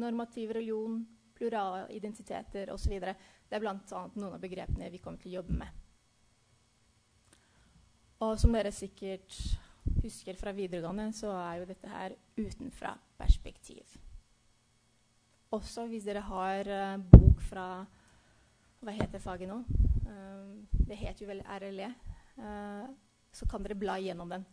[0.00, 1.02] normativ religion,
[1.38, 2.98] plurale identiteter osv.
[2.98, 3.76] Det er bl.a.
[4.18, 5.84] noen av begrepene vi kommer til å jobbe med.
[8.26, 9.36] Og som dere sikkert
[10.02, 13.94] husker fra videregående, så er jo dette her utenfra perspektiv.
[15.54, 17.68] Også hvis dere har uh, bok fra
[18.84, 19.62] Hva heter faget nå?
[20.04, 21.88] Uh, det heter jo vel RLE.
[22.38, 22.90] Uh,
[23.32, 24.44] så kan dere bla gjennom den.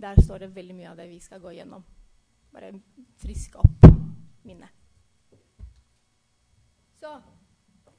[0.00, 1.84] Der står det veldig mye av det vi skal gå gjennom.
[2.54, 2.72] Bare
[3.22, 3.86] friske opp
[4.46, 4.83] minnet.
[7.04, 7.10] Så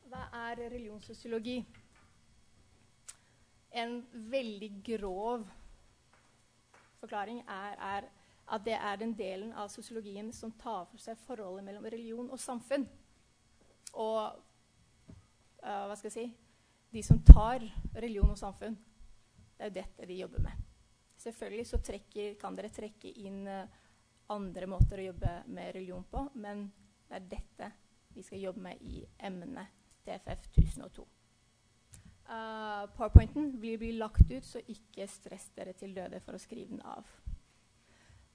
[0.10, 1.60] hva er religionssosiologi?
[3.78, 4.00] En
[4.32, 5.44] veldig grov
[7.04, 8.08] forklaring er, er,
[8.50, 12.42] at det er den delen av sosiologien som tar for seg forholdet mellom religion og
[12.42, 12.88] samfunn.
[13.94, 16.26] Og uh, hva skal jeg si
[16.96, 17.62] De som tar
[17.94, 18.74] religion og samfunn,
[19.54, 20.68] det er jo dette de jobber med.
[21.22, 23.70] Selvfølgelig så trekker, kan dere trekke inn uh,
[24.34, 26.72] andre måter å jobbe med religion på, men
[27.06, 27.76] det er dette
[28.16, 29.68] vi skal jobbe med i emnet
[30.06, 31.06] TFF 1002.
[32.26, 36.72] Uh, Powerpointen vil bli lagt ut, så ikke stress dere til døde for å skrive
[36.72, 37.10] den av.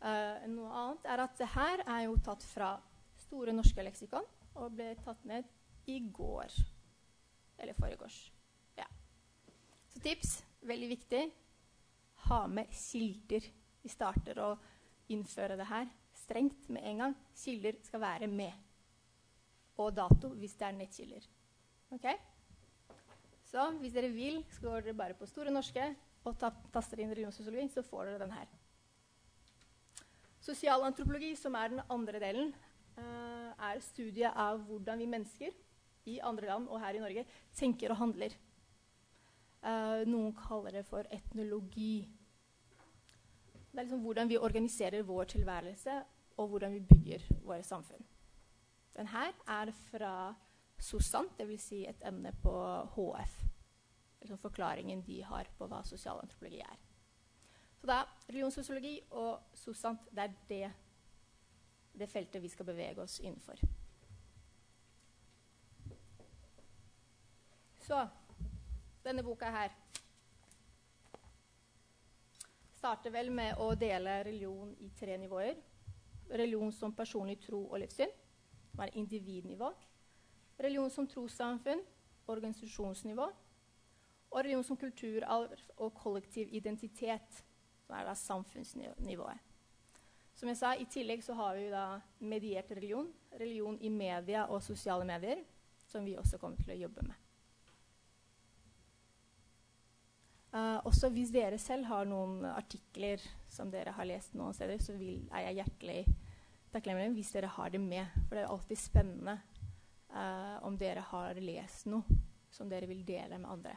[0.00, 2.76] Uh, noe annet er at det her er jo tatt fra
[3.20, 4.24] Store norske leksikon
[4.58, 5.48] og ble tatt ned
[5.90, 6.54] i går.
[7.60, 8.16] Eller foregårs.
[8.78, 8.86] Ja.
[9.92, 11.20] Så tips, veldig viktig,
[12.30, 13.44] ha med kilder.
[13.82, 14.50] Vi starter å
[15.12, 17.16] innføre det her strengt med en gang.
[17.36, 18.69] Kilder skal være med
[19.80, 21.26] og dato hvis det er nettkilder.
[21.96, 22.16] Okay?
[23.50, 25.88] Så hvis dere vil, så går dere bare på Store norske
[26.28, 26.36] og
[26.72, 28.50] taster inn religionssosiologi, så får dere den her.
[30.44, 32.52] Sosialantropologi, som er den andre delen,
[32.98, 35.56] uh, er studiet av hvordan vi mennesker
[36.08, 38.36] i andre land og her i Norge tenker og handler.
[39.60, 42.08] Uh, noen kaller det for etnologi.
[43.70, 46.00] Det er liksom hvordan vi organiserer vår tilværelse,
[46.40, 48.04] og hvordan vi bygger våre samfunn.
[48.96, 50.34] Den her er fra
[50.80, 51.62] SOSANT, dvs.
[51.62, 52.52] Si et emne på
[52.94, 53.34] HF.
[54.20, 56.78] Liksom forklaringen de har på hva sosialantropologi er.
[57.80, 60.72] Så da, Religionssosiologi og SOSANT det er det,
[61.98, 63.60] det feltet vi skal bevege oss innenfor.
[67.80, 68.02] Så
[69.04, 69.72] denne boka her
[72.76, 75.56] starter vel med å dele religion i tre nivåer.
[76.30, 78.12] Religion som personlig tro og livssyn
[78.80, 79.72] som er individnivå.
[80.58, 81.82] Religion som trossamfunn,
[82.26, 83.26] organisasjonsnivå.
[84.30, 87.44] Og religion som kulturarv og kollektiv identitet,
[87.86, 89.48] som er da samfunnsnivået.
[90.34, 94.62] Som jeg sa, I tillegg så har vi da mediert religion, religion i media og
[94.62, 95.42] sosiale medier,
[95.86, 97.18] som vi også kommer til å jobbe med.
[100.54, 103.20] Uh, også hvis dere selv har noen artikler
[103.52, 106.29] som dere har lest noen steder, så vil, er jeg hjertelig
[106.72, 108.06] takknemlig hvis dere har det med.
[108.26, 109.36] For det er alltid spennende
[110.14, 112.18] uh, om dere har lest noe
[112.50, 113.76] som dere vil dele med andre.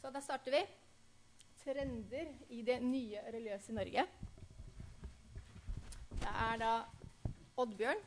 [0.00, 0.62] Så da starter vi.
[1.60, 4.06] Trender i det nye religiøse Norge.
[6.20, 6.72] Det er da
[7.60, 8.00] Oddbjørn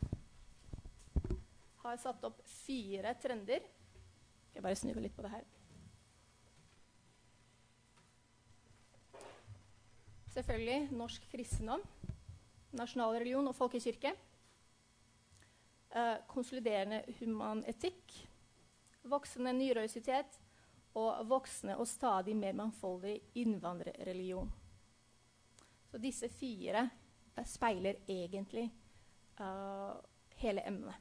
[1.83, 3.61] har satt opp fire trender.
[4.49, 5.52] Skal jeg bare snu litt på det her.
[10.33, 11.81] Selvfølgelig norsk kristendom,
[12.73, 14.15] nasjonal religion og folkekirke.
[15.93, 18.15] Eh, konsoliderende humanetikk,
[19.05, 20.39] voksende nyrøysitet
[20.97, 24.49] og voksende og stadig mer mangfoldig innvandrerreligion.
[25.91, 26.89] Så disse fire
[27.37, 28.71] uh, speiler egentlig
[29.39, 29.93] uh,
[30.41, 30.97] hele emnet.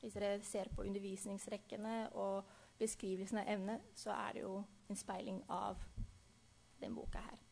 [0.00, 2.44] Hvis dere ser på undervisningsrekkene og
[2.78, 5.80] beskrivelsen av emnet, så er det jo en speiling av
[6.80, 7.45] den boka her.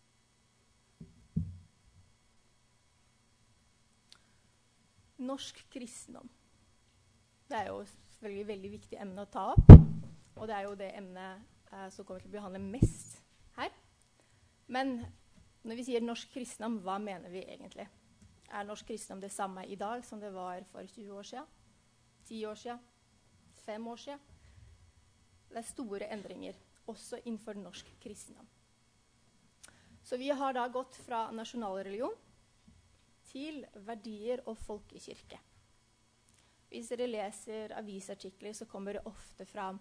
[5.22, 6.30] Norsk kristendom.
[7.48, 9.74] Det er jo selvfølgelig et veldig viktig emne å ta opp.
[10.34, 13.20] Og det er jo det emnet eh, som kommer til å behandle mest
[13.58, 13.70] her.
[14.66, 14.96] Men
[15.64, 17.86] når vi sier norsk kristendom, hva mener vi egentlig?
[18.50, 21.46] Er norsk kristendom det samme i dag som det var for 20 år siden?
[22.28, 22.82] 10 år siden?
[23.64, 24.26] 5 år siden?
[25.50, 26.58] Det er store endringer
[26.90, 28.48] også innenfor norsk kristendom.
[30.04, 32.16] Så vi har da gått fra nasjonalreligion
[33.34, 35.40] til verdier og folkekirke.
[36.70, 39.80] Hvis dere leser avisartikler, så kommer det ofte fram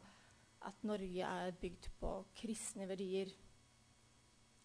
[0.66, 3.30] at Norge er bygd på kristne verdier.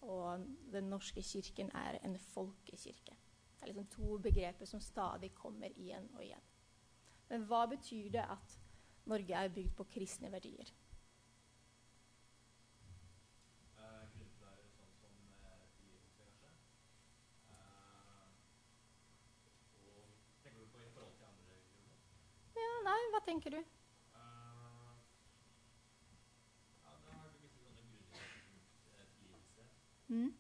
[0.01, 3.17] Og den norske kirken er en folkekirke.
[3.59, 6.45] Det er liksom to begreper som stadig kommer igjen og igjen.
[7.29, 8.59] Men hva betyr det at
[9.09, 10.71] Norge er bygd på kristne verdier?
[22.59, 23.65] Ja, nei, hva tenker du?
[30.09, 30.33] Mm.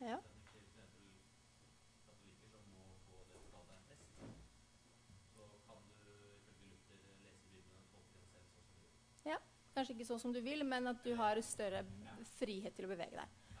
[0.00, 0.31] Ja.
[9.82, 11.80] Kanskje ikke sånn som du vil, men at du har større
[12.36, 13.56] frihet til å bevege deg.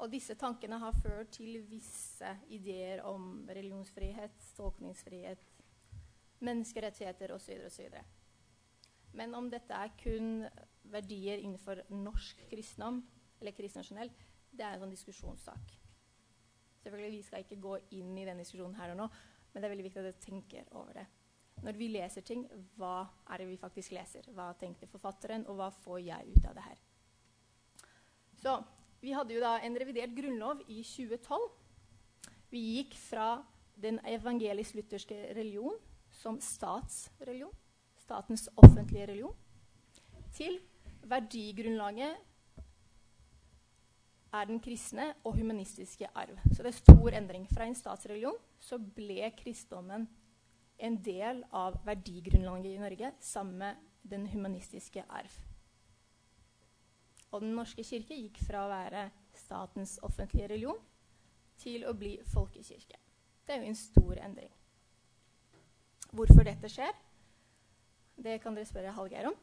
[0.00, 5.44] Og disse tankene har ført til visse ideer om religionsfrihet, tolkningsfrihet,
[6.48, 7.60] menneskerettigheter osv.
[7.68, 7.98] osv.
[9.20, 10.46] Men om dette er kun
[10.96, 13.02] verdier innenfor norsk kristendom,
[13.42, 15.78] eller kristendom generelt, det er en sånn diskusjonssak.
[16.86, 19.12] Selvfølgelig, Vi skal ikke gå inn i den diskusjonen her og nå,
[19.52, 21.10] men det er veldig viktig at dere tenker over det.
[21.60, 22.46] Når vi leser ting,
[22.78, 24.24] hva er det vi faktisk leser?
[24.32, 26.78] Hva tenkte forfatteren, og hva får jeg ut av det her?
[28.40, 28.54] Så
[29.00, 31.44] vi hadde jo da en revidert grunnlov i 2012.
[32.50, 33.42] Vi gikk fra
[33.80, 35.76] den evangelisk-lutherske religion
[36.12, 37.52] som statsreligion,
[38.00, 39.36] statens offentlige religion,
[40.34, 40.58] til
[41.08, 42.16] verdigrunnlaget
[44.32, 46.38] er den kristne og humanistiske arv.
[46.52, 47.46] Så det er stor endring.
[47.50, 50.06] Fra en statsreligion så ble kristendommen
[50.80, 53.76] en del av verdigrunnlaget i Norge sammen med
[54.10, 55.32] den humanistiske arv.
[57.30, 60.80] Og Den norske kirke gikk fra å være statens offentlige religion
[61.60, 62.98] til å bli folkekirke.
[63.46, 64.50] Det er jo en stor endring.
[66.10, 66.96] Hvorfor dette skjer,
[68.18, 69.36] det kan dere spørre Hallgeir om.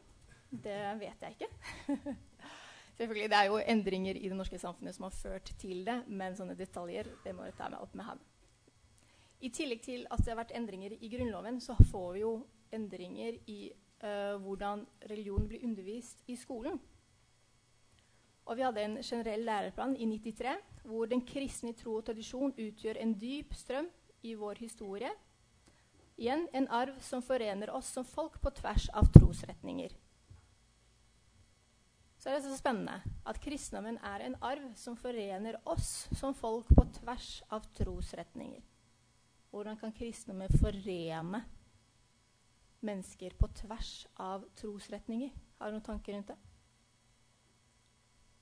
[0.52, 2.16] Det vet jeg ikke.
[2.98, 6.36] Selvfølgelig, Det er jo endringer i det norske samfunnet som har ført til det, men
[6.36, 8.22] sånne detaljer det må jeg ta meg opp med ham.
[9.40, 12.32] I tillegg til at det har vært endringer i Grunnloven, så får vi jo
[12.74, 13.60] endringer i
[14.04, 16.80] uh, hvordan religion blir undervist i skolen.
[18.48, 20.56] Og vi hadde en generell læreplan i 93
[20.88, 23.90] hvor den kristne tro og tradisjon utgjør en dyp strøm
[24.24, 25.12] i vår historie.
[26.18, 29.92] Igjen en arv som forener oss som folk på tvers av trosretninger.
[32.18, 36.72] Så er det så spennende at kristendommen er en arv som forener oss som folk
[36.74, 38.64] på tvers av trosretninger.
[39.50, 41.44] Hvordan kan kristendommen forene
[42.80, 45.32] mennesker på tvers av trosretninger?
[45.58, 46.38] Har du noen tanker rundt det?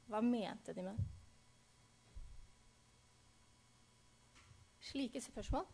[0.10, 1.06] Hva mente de med det?
[4.86, 5.66] Slike spørsmål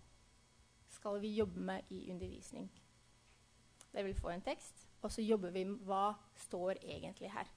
[0.89, 2.69] skal vi jobbe med i undervisning.
[3.91, 7.49] Det vil få en tekst, og så jobber vi med hva står egentlig her.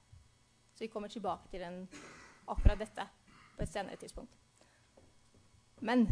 [0.75, 1.89] Så vi kommer tilbake til den,
[2.49, 3.07] akkurat dette
[3.57, 4.35] på et senere tidspunkt.
[5.81, 6.07] Men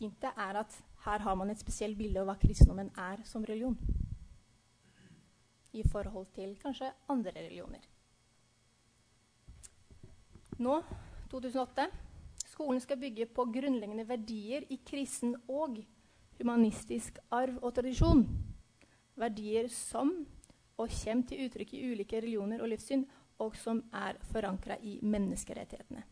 [0.00, 3.78] hintet er at her har man et spesielt bilde av hva kristendommen er som religion.
[5.72, 7.80] I forhold til kanskje andre religioner.
[10.58, 10.80] Nå,
[11.30, 11.86] 2008,
[12.58, 15.76] Skolen skal bygge på grunnleggende verdier i kristen og
[16.40, 18.24] humanistisk arv og tradisjon.
[19.14, 20.10] Verdier som
[20.78, 23.04] og kommer til uttrykk i ulike religioner og livssyn,
[23.38, 26.02] og som er forankra i menneskerettighetene.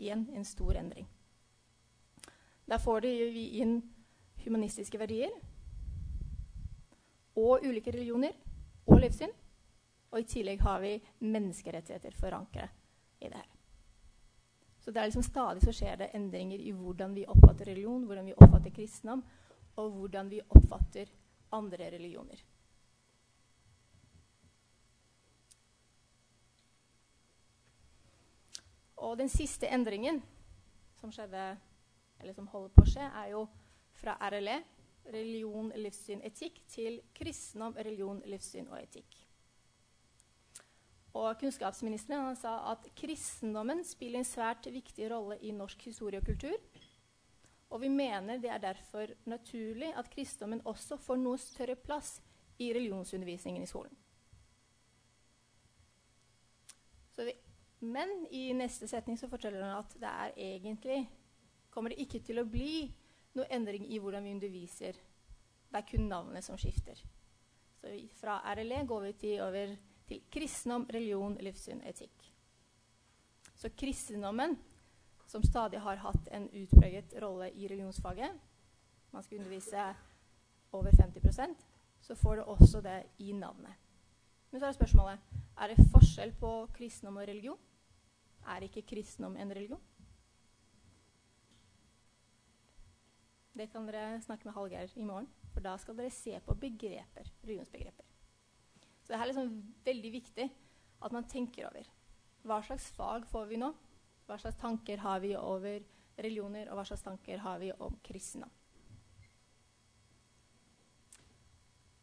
[0.00, 1.06] Igjen en stor endring.
[2.64, 3.82] Der får vi inn
[4.46, 5.32] humanistiske verdier
[7.34, 8.36] og ulike religioner
[8.86, 9.32] og livssyn.
[10.14, 10.94] Og i tillegg har vi
[11.26, 12.70] menneskerettigheter forankret
[13.20, 13.50] i det her.
[14.84, 18.26] Så det er liksom stadig så skjer det endringer i hvordan vi oppfatter religion, hvordan
[18.28, 19.24] vi oppfatter kristendom,
[19.76, 21.08] og hvordan vi oppfatter
[21.56, 22.42] andre religioner.
[28.96, 30.22] Og den siste endringen
[31.00, 31.56] som skjedde,
[32.20, 33.42] eller som holder på å skje, er jo
[34.04, 34.60] fra RLE,
[35.12, 39.20] religion, livssyn, etikk, til kristendom, religion, livssyn og etikk.
[41.14, 46.56] Og Kunnskapsministeren sa at kristendommen spiller en svært viktig rolle i norsk historie og kultur.
[47.70, 52.18] Og vi mener det er derfor naturlig at kristendommen også får noe større plass
[52.58, 53.94] i religionsundervisningen i skolen.
[57.14, 57.32] Vi,
[57.86, 61.04] men i neste setning så forteller hun at det er egentlig
[61.70, 62.88] kommer det ikke til å bli
[63.34, 65.00] noe endring i hvordan vi underviser.
[65.70, 67.00] Det er kun navnet som skifter.
[67.80, 69.74] Så fra RLE går vi til, over
[70.08, 72.30] til kristendom, religion, livssyn, etikk.
[73.54, 74.56] Så kristendommen,
[75.26, 78.42] som stadig har hatt en utpreget rolle i religionsfaget
[79.14, 79.94] Man skal undervise
[80.72, 81.54] over 50%
[82.04, 83.72] så får det også det i navnet.
[84.50, 85.18] Men så er spørsmålet
[85.56, 87.58] er det forskjell på kristendom og religion.
[88.46, 89.80] Er ikke kristendom en religion?
[93.54, 97.28] Det kan dere snakke med Hallgeir i morgen, for da skal dere se på begreper,
[97.44, 98.06] religionsbegreper.
[99.04, 99.50] Så det er liksom
[99.86, 100.48] veldig viktig
[101.04, 101.86] at man tenker over
[102.44, 103.70] hva slags fag får vi nå?
[104.26, 105.80] Hva slags tanker har vi over
[106.18, 108.52] religioner, og hva slags tanker har vi om kristendom?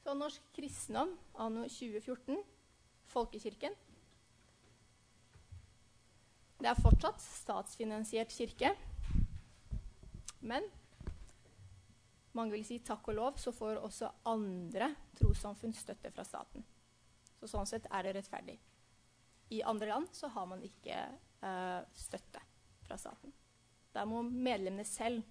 [0.01, 2.41] Så norsk kristendom anno 2014,
[3.11, 3.75] folkekirken.
[6.61, 8.73] Det er fortsatt statsfinansiert kirke,
[10.41, 10.65] men
[12.37, 16.63] mange vil si takk og lov, så får også andre trossamfunn støtte fra staten.
[17.39, 18.57] Så sånn sett er det rettferdig.
[19.51, 20.97] I andre land så har man ikke
[21.43, 22.43] uh, støtte
[22.85, 23.33] fra staten.
[23.91, 25.25] Der må medlemmene selv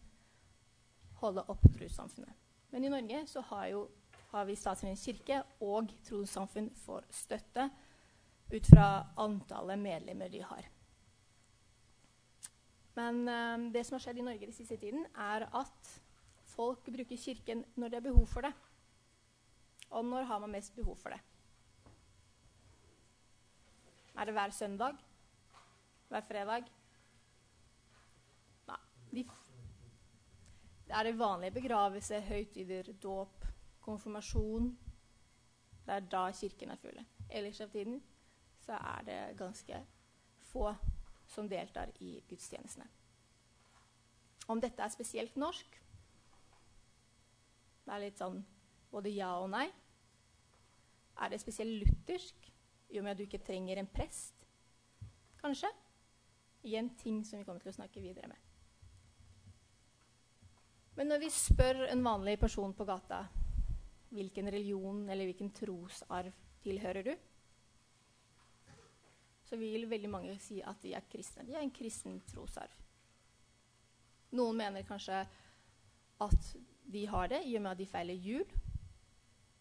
[1.22, 2.34] holde opp trossamfunnet.
[2.70, 3.86] Men i Norge så har, jo,
[4.30, 7.70] har vi Statsministerens kirke og trossamfunn får støtte
[8.50, 8.90] ut fra
[9.22, 10.68] antallet medlemmer de har.
[12.98, 15.96] Men uh, det som har skjedd i Norge den siste tiden, er at
[16.54, 18.52] folk bruker Kirken når det er behov for det.
[19.90, 21.20] Og når har man mest behov for det?
[24.16, 24.96] Er det hver søndag?
[26.08, 26.66] Hver fredag?
[28.68, 28.80] Nei.
[29.14, 29.24] De
[30.90, 33.44] det er det vanlige begravelse, høytider, dåp,
[33.80, 34.78] konfirmasjon.
[35.86, 36.98] Det er da kirken er full.
[37.30, 38.00] Ellers av tiden
[38.66, 39.78] så er det ganske
[40.50, 40.72] få
[41.30, 42.88] som deltar i gudstjenestene.
[44.48, 45.78] Om dette er spesielt norsk
[47.84, 48.40] Det er litt sånn
[48.90, 49.66] både ja og nei.
[51.20, 52.46] Er det spesielt luthersk,
[52.90, 54.46] i og med at du ikke trenger en prest?
[55.40, 55.70] Kanskje?
[56.66, 58.46] Igjen ting som vi kommer til å snakke videre med.
[60.98, 63.22] Men når vi spør en vanlig person på gata
[64.10, 67.12] hvilken religion eller hvilken trosarv tilhører du,
[69.46, 71.46] så vil veldig mange si at de er kristne.
[71.46, 72.74] De er en kristen trosarv.
[74.38, 75.24] Noen mener kanskje
[76.22, 76.50] at
[76.92, 78.44] de har det i og med at de feiler jul,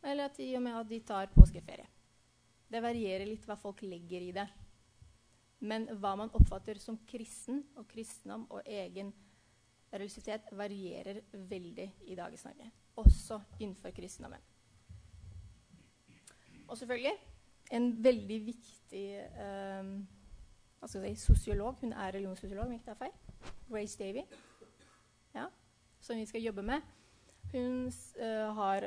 [0.04, 1.88] eller at i og med at de tar påskeferie.
[2.70, 4.46] Det varierer litt hva folk legger i det.
[5.60, 9.12] Men hva man oppfatter som kristen og kristendom og egen
[9.92, 12.70] religiøsitet, varierer veldig i dagens Norge.
[13.02, 14.40] Også innenfor kristendommen.
[16.68, 17.16] Og selvfølgelig
[17.72, 19.06] en veldig viktig
[19.82, 20.08] um,
[20.86, 21.76] si, sosiolog.
[21.82, 23.12] Hun er religionssosiolog, om ikke det er feil.
[23.72, 24.24] Grace Davy.
[25.36, 25.46] Ja,
[26.00, 26.82] som vi skal jobbe med.
[27.52, 27.88] Hun
[28.22, 28.86] uh, har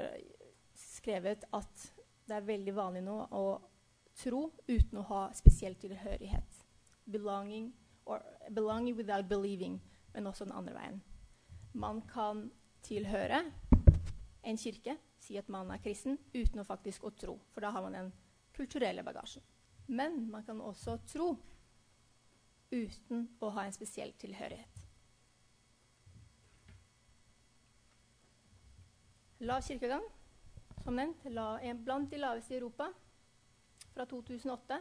[0.79, 1.87] skrevet at
[2.29, 3.47] det er veldig vanlig nå å
[4.19, 6.63] tro uten å ha spesiell tilhørighet
[7.05, 7.73] belonging,
[8.51, 9.81] belonging without believing,
[10.15, 11.01] men også den andre veien.
[11.73, 12.51] Man kan
[12.83, 13.45] tilhøre
[14.43, 17.39] en kirke, si at man er kristen, uten å faktisk å tro.
[17.55, 18.13] For da har man den
[18.57, 19.43] kulturelle bagasjen.
[19.87, 21.35] Men man kan også tro
[22.73, 24.72] uten å ha en spesiell tilhørighet.
[29.43, 30.05] Lav kirkegang,
[30.85, 32.87] som nevnt, la, blant de laveste i Europa
[33.91, 34.77] fra 2008.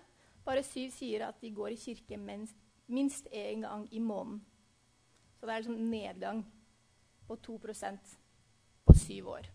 [0.45, 4.43] Bare syv sier at de går i kirke minst én gang i måneden.
[5.39, 6.43] Så det er liksom nedgang
[7.25, 8.13] på 2%
[8.85, 9.49] på syv år.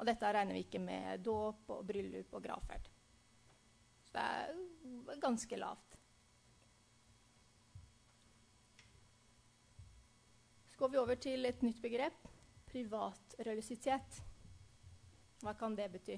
[0.00, 2.88] Og dette regner vi ikke med dåp og bryllup og gravferd.
[4.08, 5.98] Så det er ganske lavt.
[10.72, 12.31] Så går vi over til et nytt begrep
[12.72, 14.22] privatreligiøsitet.
[15.42, 16.16] Hva kan det bety?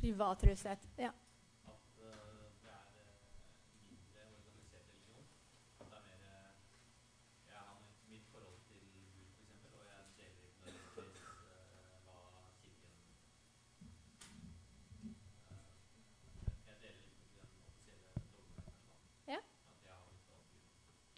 [0.00, 0.88] Privatreligiøsitet.
[0.98, 1.12] Ja.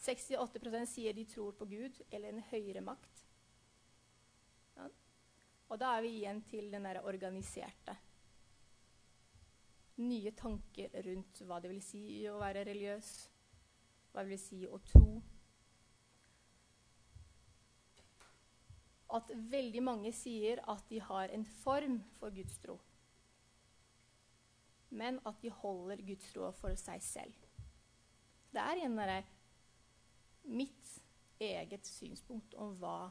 [0.00, 3.24] 68% sier de tror på Gud eller en høyere makt.
[4.76, 4.88] Ja.
[5.68, 7.96] Og da er vi igjen til den der organiserte.
[10.00, 13.10] Nye tanker rundt hva det vil si å være religiøs,
[14.12, 15.10] hva det vil si å tro.
[19.18, 22.78] At veldig mange sier at de har en form for gudstro,
[24.90, 27.46] men at de holder gudstroa for seg selv.
[28.50, 28.96] Det er igjen
[30.50, 30.94] mitt
[31.40, 33.10] eget synspunkt om hva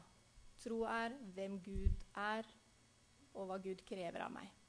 [0.60, 2.48] tro er, hvem Gud er,
[3.34, 4.59] og hva Gud krever av meg.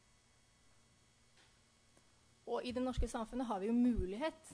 [2.47, 4.53] Og i det norske samfunnet har vi jo mulighet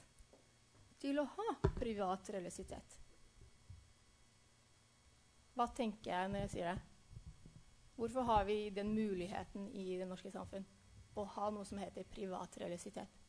[1.02, 2.98] til å ha privat religiøsitet.
[5.58, 6.82] Hva tenker jeg når jeg sier det?
[7.98, 10.66] Hvorfor har vi den muligheten i det norske samfunn
[11.18, 13.24] å ha noe som heter privat religiøsitet?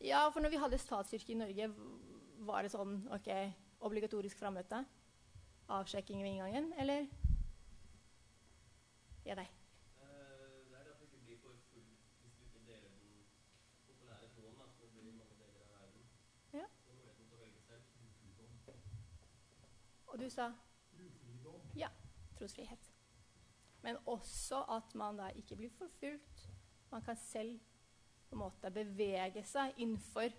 [0.00, 1.66] Ja, for når vi hadde statskirke i Norge,
[2.46, 3.26] var det sånn OK,
[3.84, 4.84] obligatorisk frammøte?
[5.70, 7.04] Avsjekking ved inngangen, eller?
[9.30, 9.50] Ja, deg.
[16.52, 16.64] Ja.
[20.06, 20.48] Og du sa?
[21.76, 21.88] Ja.
[22.38, 22.90] Trosfrihet.
[23.82, 26.50] Men også at man da ikke blir forfulgt.
[26.90, 27.60] Man kan selv
[28.28, 30.34] på en måte bevege seg innenfor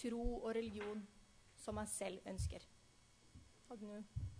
[0.00, 1.04] tro og religion
[1.60, 2.64] som man selv ønsker.
[3.68, 4.31] Hadde du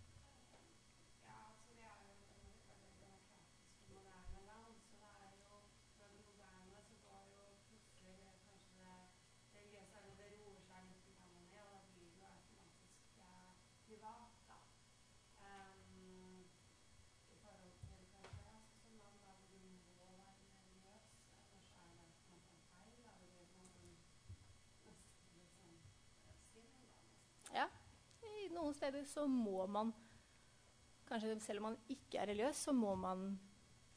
[28.62, 29.92] noen steder så må man
[31.12, 33.34] Kanskje selv om man ikke er religiøs, så må man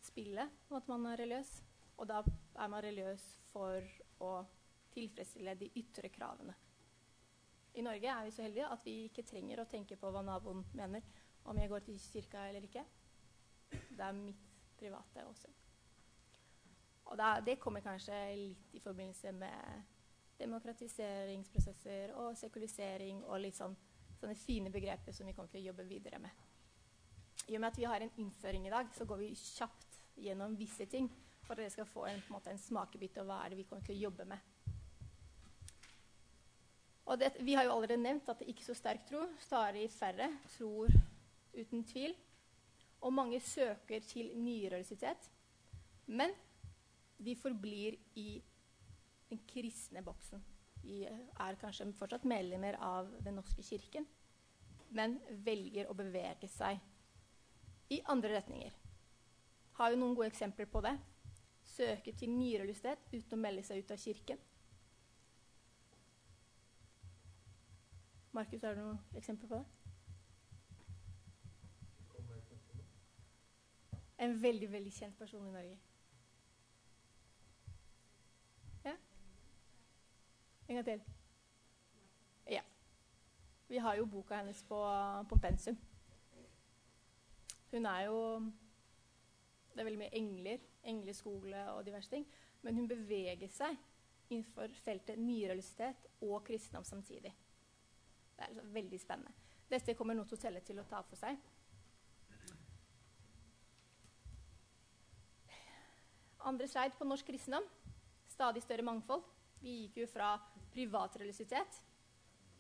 [0.04, 1.52] spille om at man er religiøs.
[2.02, 3.86] Og da er man religiøs for
[4.26, 4.32] å
[4.92, 6.56] tilfredsstille de ytre kravene.
[7.76, 10.66] I Norge er vi så heldige at vi ikke trenger å tenke på hva naboen
[10.76, 11.08] mener
[11.48, 12.84] om jeg går til kirka eller ikke.
[13.70, 14.46] Det er mitt
[14.80, 15.52] private også.
[17.06, 19.92] Og da, det kommer kanskje litt i forbindelse med
[20.40, 23.76] demokratiseringsprosesser og sekulisering og litt sånn
[24.20, 26.32] sånne fine begreper som vi kommer til å jobbe videre med.
[27.48, 30.56] I og med at vi har en innføring i dag, så går vi kjapt gjennom
[30.58, 31.10] visse ting
[31.46, 33.86] for at dere skal få en, en, en smakebit av hva er det vi kommer
[33.86, 34.52] til å jobbe med.
[37.20, 39.22] Det, vi har jo allerede nevnt at det ikke er så sterk tro.
[39.40, 40.90] Stadig færre tror
[41.54, 42.16] uten tvil.
[43.06, 45.30] Og mange søker til nyreligiøsitet.
[46.08, 46.34] Men
[47.22, 48.42] de forblir i
[49.30, 50.42] den kristne boksen
[50.86, 54.06] de er kanskje fortsatt medlemmer av Den norske kirken,
[54.96, 56.80] men velger å bevege seg
[57.90, 58.74] i andre retninger.
[59.80, 60.94] Har jo noen gode eksempler på det.
[61.66, 64.40] Søke til nyreligiøsitet uten å melde seg ut av kirken.
[68.36, 69.66] Markus, har du noen eksempler på det?
[74.26, 75.78] En veldig, veldig kjent person i Norge.
[80.68, 81.02] En gang til.
[82.50, 82.62] Ja.
[83.68, 84.80] Vi har jo boka hennes på,
[85.30, 85.78] på pensum.
[87.72, 88.52] Hun er jo
[89.74, 92.26] Det er veldig mye engler, engleskole og diverse ting.
[92.62, 93.76] Men hun beveger seg
[94.30, 97.34] innenfor feltet nyreligiøsitet og kristendom samtidig.
[98.36, 99.32] Det er altså veldig spennende.
[99.70, 101.38] Dette kommer Nototellet til å ta for seg.
[106.46, 107.68] Andre slide på norsk kristendom.
[108.30, 109.24] Stadig større mangfold.
[109.60, 110.36] Vi gikk jo fra
[110.76, 111.82] privatreligiøsitet,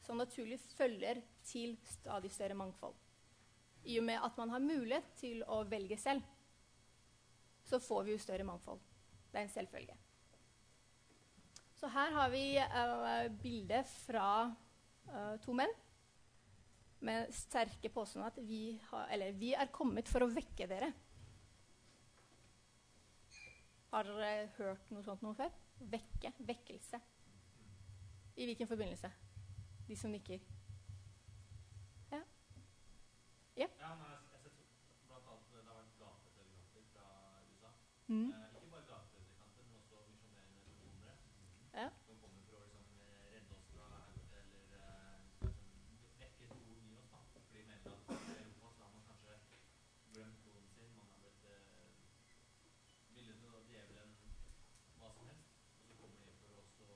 [0.05, 2.95] som naturlig følger til stadig større mangfold.
[3.85, 6.23] I og med at man har mulighet til å velge selv,
[7.65, 8.81] så får vi jo større mangfold.
[9.31, 9.97] Det er en selvfølge.
[11.75, 14.29] Så her har vi uh, bilde fra
[15.09, 15.73] uh, to menn
[17.05, 20.93] med sterke påstander at vi, har, eller, vi er kommet for å vekke dere.
[23.91, 25.51] Har dere hørt noe sånt noe før?
[25.91, 26.31] Vekke.
[26.47, 27.01] Vekkelse.
[28.35, 29.11] I hvilken forbindelse?
[29.87, 30.39] De som nikker.
[32.11, 32.21] Ja?
[33.55, 34.55] Ja, men jeg har sett
[35.07, 37.05] blant annet det har vært gatepredikanter fra
[37.51, 37.69] USA.
[38.07, 38.29] Mm.
[38.29, 41.13] Eh, ikke bare gatepredikanter, men også misjonerende misjonere.
[41.79, 41.89] Ja.
[42.07, 43.87] Som kommer for å liksom, eh, redde oss fra
[44.39, 45.15] eller eh,
[45.45, 45.71] liksom,
[46.19, 47.09] vekke troen i oss.
[47.13, 47.21] da.
[47.31, 49.39] Fordi de mener at i Europa så har man kanskje
[50.11, 50.91] glemt troen sin.
[50.99, 51.95] Man har blitt eh,
[53.15, 54.11] villet til å djevelen
[54.99, 55.55] hva som helst.
[55.79, 56.91] Og så kommer de for oss å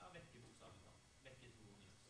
[0.00, 1.04] ja, vekke bokstavelig talt.
[1.28, 2.02] Vekke troen i oss.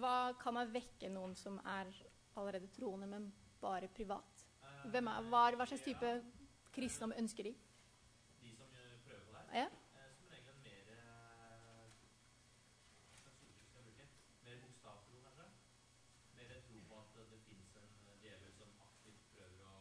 [0.00, 1.90] Hva kan man vekke noen som er
[2.36, 3.28] allerede troende, men
[3.62, 4.42] bare privat?
[4.90, 6.10] Hvem er, hva, hva slags type
[6.74, 7.52] kristendom ønsker de?
[8.42, 8.66] De som
[9.06, 9.54] prøver på det her.
[9.62, 9.68] Ja.
[10.00, 10.98] Eh, Som regel mer eh?
[14.44, 15.46] Mer bokstavtro, kanskje?
[16.36, 19.74] Mer tro på at det fins en eh, djevel som aktivt prøver å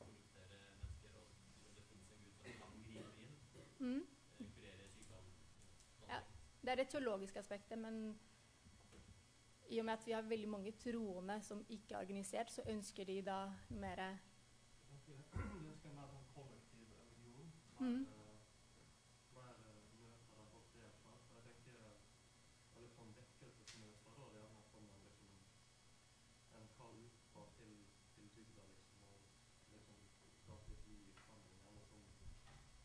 [0.00, 3.34] korruptere mennesker, og det fins en gud som kan gripe inn,
[3.84, 4.04] Mm.
[4.38, 5.26] kurere sykdom
[6.08, 6.18] Ja.
[6.64, 8.18] Det er det teologiske aspektet, men
[9.68, 13.04] i og med at vi har veldig mange troende som ikke er organisert, så ønsker
[13.04, 13.40] de da
[13.70, 14.04] mer
[15.04, 15.24] sånn.
[17.80, 18.06] Mm.
[18.06, 18.38] Mer, eh,
[19.34, 21.16] mer eh, møter der folk deltar.
[21.26, 21.96] For jeg tenker eh,
[22.74, 24.28] veldig sånn vekkelsesmøter, da.
[24.30, 25.32] Det er gjerne sånn en liksom
[26.60, 27.74] En kald utfart til,
[28.14, 29.02] til bygda, liksom.
[29.10, 29.98] Og liksom
[30.38, 31.66] skape litt liv i forsamlingen.
[31.72, 32.06] Eller sånn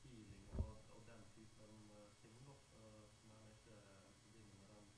[0.03, 2.57] healing og, og den typen eh, ting, da.
[2.81, 3.77] eh, som gjerne ikke
[4.23, 4.89] forbinder med den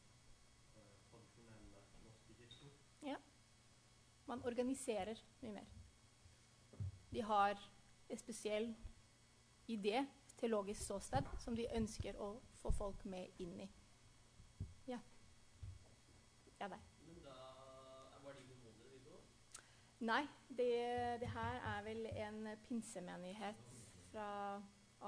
[0.79, 2.73] eh, tradisjonelle norske kirka.
[4.31, 5.67] Man organiserer mye mer.
[7.11, 7.59] De har
[8.09, 8.69] en spesiell
[9.67, 10.05] idé,
[10.39, 12.29] teologisk ståsted, som de ønsker å
[12.61, 13.67] få folk med inn i.
[14.87, 15.01] Ja.
[16.61, 16.79] Ja, deg.
[17.09, 17.35] Men da
[18.23, 19.19] var de mormonere, de to?
[20.07, 20.71] Nei, det,
[21.21, 23.59] det her er vel en pinsemenighet
[24.13, 24.29] fra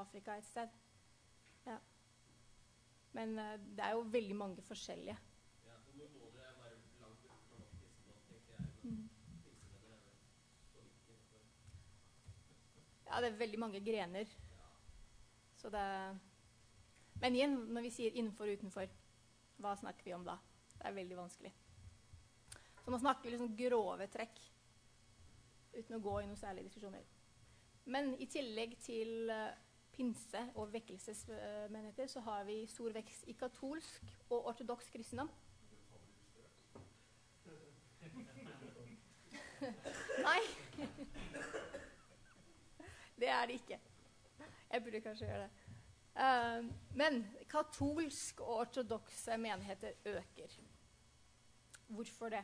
[0.03, 0.76] Afrika et sted.
[1.65, 1.80] Ja.
[3.15, 5.15] Men eh, det er jo veldig mange forskjellige.
[5.69, 8.67] Ja, for mormonere er bare langt borte fra norsk kristendom, tenker jeg.
[8.84, 9.09] Men Mm.
[9.43, 10.17] pinsevenner er vel
[10.71, 11.41] så vidt innenfor.
[13.14, 14.30] Ja, det er veldig mange grener.
[15.55, 16.20] Så det
[17.22, 18.88] Men igjen, når vi sier innenfor og utenfor,
[19.61, 20.34] hva snakker vi om da?
[20.74, 21.51] Det er veldig vanskelig.
[22.84, 24.41] Så nå snakker vi liksom grove trekk,
[25.78, 27.05] uten å gå i noen særlige diskusjoner.
[27.86, 29.53] Men i tillegg til eh,
[29.93, 35.30] pinse- og vekkelsesmenigheter, så har vi stor vekst i katolsk og ortodoks kristendom.
[40.28, 40.41] Nei.
[43.24, 43.80] Det er det ikke.
[44.74, 45.51] Jeg burde kanskje gjøre det.
[46.13, 46.67] Uh,
[46.99, 50.59] men katolsk og ortodokse menigheter øker.
[51.88, 52.43] Hvorfor det?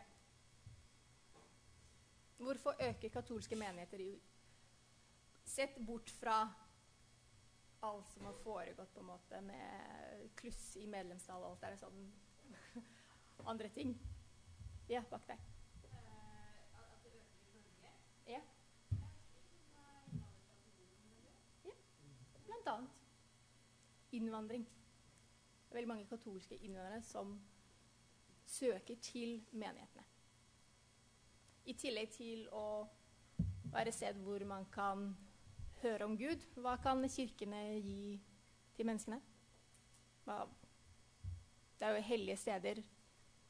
[2.38, 4.22] Hvorfor øker katolske menigheter i
[5.50, 6.54] Sett bort fra
[7.82, 12.12] alt som har foregått på en måte med kluss i medlemstallet og alt der sånn
[13.54, 13.96] andre ting.
[14.90, 15.42] Ja, bak deg.
[18.30, 18.42] Ja.
[21.66, 22.59] ja.
[22.74, 22.96] Annet.
[24.12, 24.66] Innvandring.
[24.66, 27.36] Det er veldig mange katolske innvandrere som
[28.50, 30.06] søker til menighetene.
[31.70, 32.88] I tillegg til å
[33.70, 35.12] være et sted hvor man kan
[35.84, 38.16] høre om Gud, hva kan kirkene gi
[38.76, 39.20] til menneskene?
[40.26, 42.82] Det er jo hellige steder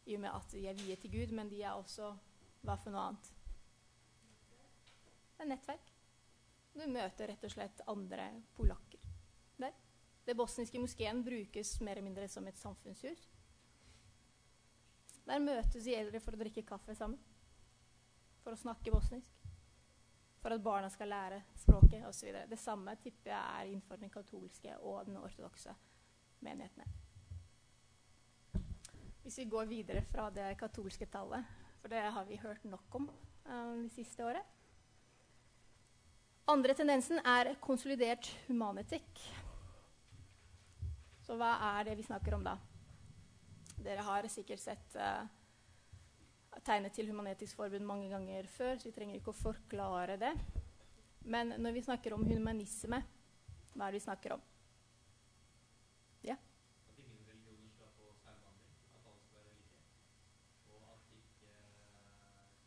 [0.10, 2.12] i og med at de er viet til Gud, men de er også
[2.66, 3.32] hva for noe annet?
[5.38, 5.92] Det er nettverk.
[6.76, 8.26] Du møter rett og slett andre
[8.58, 8.89] polakker.
[10.30, 13.22] Det bosniske moskeen brukes mer eller mindre som et samfunnshus.
[15.26, 17.18] Der møtes de eldre for å drikke kaffe sammen.
[18.44, 19.40] For å snakke bosnisk.
[20.44, 22.30] For at barna skal lære språket osv.
[22.46, 25.74] Det samme tipper jeg er innenfor den katolske og den ortodokse
[26.46, 26.86] menighetene.
[29.26, 31.50] Hvis vi går videre fra det katolske tallet,
[31.82, 33.10] for det har vi hørt nok om
[33.50, 34.46] uh, det siste året.
[36.50, 39.26] Andre tendensen er konsolidert humanetikk.
[41.30, 42.56] Så hva er det vi snakker om da?
[43.86, 45.30] Dere har sikkert sett uh,
[46.66, 50.34] tegnet til Human-Etisk Forbund mange ganger før, så vi trenger ikke å forklare det.
[51.30, 53.04] Men når vi snakker om humanisme,
[53.76, 54.42] hva er det vi snakker om?
[56.90, 58.74] At ingen religioner skal få særbehandling.
[58.98, 59.86] At alle skal være like.
[60.74, 61.54] Og at ikke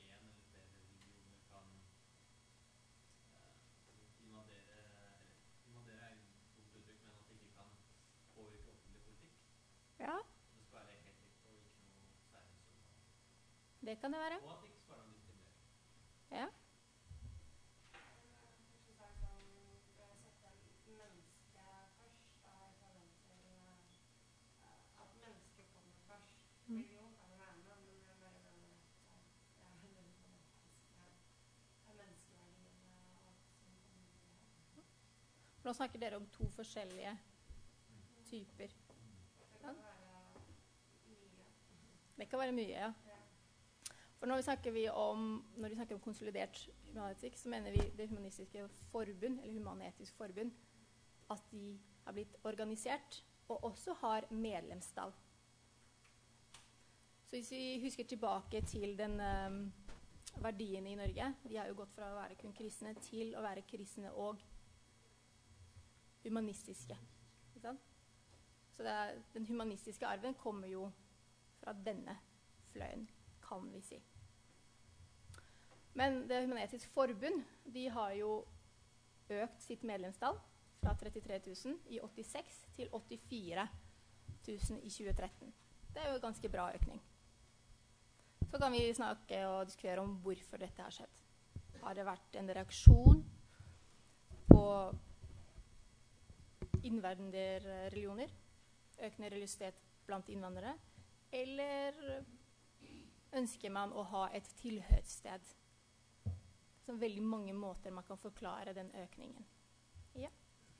[0.06, 1.66] én eller flere religioner kan
[3.36, 5.10] eh, invadere eller
[5.66, 6.24] Invadere er et
[6.56, 7.68] dumt uttrykk, men at de ikke kan
[8.36, 9.34] påvirke offentlig politikk.
[9.98, 10.16] Ja,
[10.54, 12.80] Det skal være helt likt og ikke noe særhensyn.
[13.92, 14.38] Det kan det være.
[16.30, 16.46] Ja.
[35.56, 37.18] For Nå snakker dere om to forskjellige
[38.30, 38.72] typer.
[39.62, 39.74] Ja.
[42.16, 43.11] Det kan være mye, ja.
[44.22, 45.22] For når vi snakker, vi om,
[45.56, 46.58] når vi snakker om konsolidert
[46.92, 50.52] humanetikk, så mener vi Det humanistiske forbund, eller Human-Etisk Forbund,
[51.30, 55.10] at de har blitt organisert og også har medlemstall.
[57.26, 59.72] Så hvis vi husker tilbake til den um,
[60.42, 63.66] verdien i Norge De har jo gått fra å være kun kristne til å være
[63.66, 64.38] kristne og
[66.22, 66.98] humanistiske.
[68.70, 70.92] Så er, den humanistiske arven kommer jo
[71.58, 72.20] fra denne
[72.70, 73.08] fløyen,
[73.42, 74.02] kan vi si.
[75.94, 78.44] Men Det Human-Etisk Forbund de har jo
[79.32, 80.38] økt sitt medlemstall
[80.80, 83.66] fra 33 000 i 86 til 84
[84.48, 85.52] 000 i 2013.
[85.92, 87.02] Det er jo en ganske bra økning.
[88.50, 91.22] Så kan vi snakke og diskutere om hvorfor dette har skjedd.
[91.82, 93.22] Har det vært en reaksjon
[94.48, 94.64] på
[96.82, 98.32] innvandrerreligioner?
[99.02, 100.74] Økende religiøsitet blant innvandrere?
[101.32, 102.24] Eller
[103.32, 105.52] ønsker man å ha et tilhørssted?
[106.86, 109.44] Så veldig mange måter man kan forklare den økningen.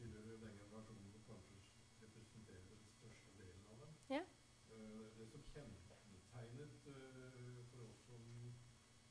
[0.03, 1.57] tilhører den generasjonen som kanskje
[2.03, 3.93] representerer den største delen av dem.
[4.11, 4.23] Ja.
[4.71, 8.25] Eh, Det som kjennetegnet eh, for oss som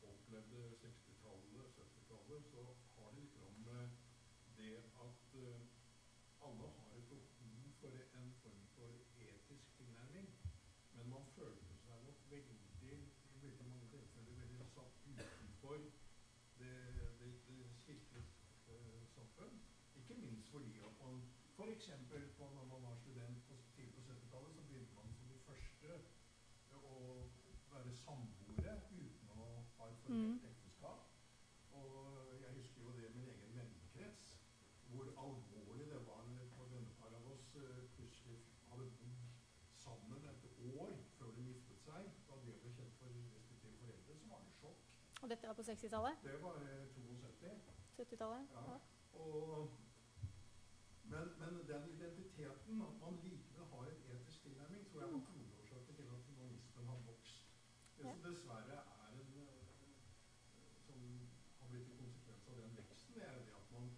[0.03, 2.65] opplevde 60-tallet, 70-tallet, så
[2.97, 3.89] har det litt grann med
[4.57, 4.75] det
[5.07, 5.63] at eh,
[6.49, 8.91] alle har et behov for en form for
[9.29, 10.27] etisk tilnærming,
[10.93, 12.99] men man føler seg nok veldig,
[13.31, 15.77] i veldig mange tilfeller, veldig satt utenfor
[16.59, 16.73] det,
[17.19, 18.25] det, det kirkelige
[18.67, 19.61] eh, samfunn.
[19.95, 21.21] Ikke minst fordi at man
[21.55, 21.87] f.eks.
[22.39, 25.91] når man var student på tidlig på 70-tallet, så begynte man som de første
[26.71, 26.95] eh, å
[27.71, 31.07] være samboere uten å ha et formelt ekteskap.
[31.71, 34.25] Og jeg husker jo det i min egen vennekrets,
[34.91, 38.39] hvor alvorlig det var når et vennepar av oss eh, plutselig
[38.71, 39.21] hadde bodd
[39.85, 40.47] sammen et
[40.81, 42.09] år før de giftet seg.
[42.27, 44.83] Da de ble kjent for respektive foreldre, så var det sjokk.
[45.20, 46.15] Og dette var på 60-tallet?
[46.23, 47.51] Det var eh, 72.
[47.99, 48.43] 70-tallet?
[48.55, 48.77] Ja.
[49.21, 49.71] Og,
[51.11, 55.95] men, men den identiteten, at man likevel har en etisk tilnærming, tror jeg var hovedårsaken
[55.95, 57.37] til at humanismen har vokst.
[57.95, 59.89] Som dessverre er en eh,
[60.85, 60.99] som
[61.59, 63.89] har blitt en konsekvens av den veksten, det er jo det at man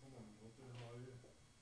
[0.00, 0.94] på mange måter har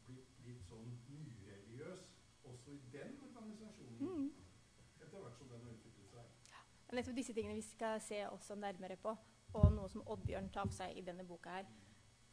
[0.07, 2.03] blitt litt sånn nyreligiøs
[2.45, 4.26] også i den organisasjonen, Mm.
[5.03, 6.26] etter hvert som den har utviklet seg.
[6.95, 9.11] Det nettopp disse tingene vi skal se også nærmere på,
[9.59, 11.64] og noe som Oddbjørn tar for seg i denne boka her.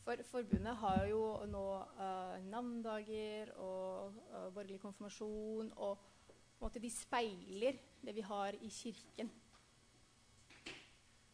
[0.06, 1.62] For forbundet har jo nå
[1.98, 8.60] uh, navndager og uh, borgerlig konfirmasjon, og på en måte de speiler det vi har
[8.62, 9.32] i kirken.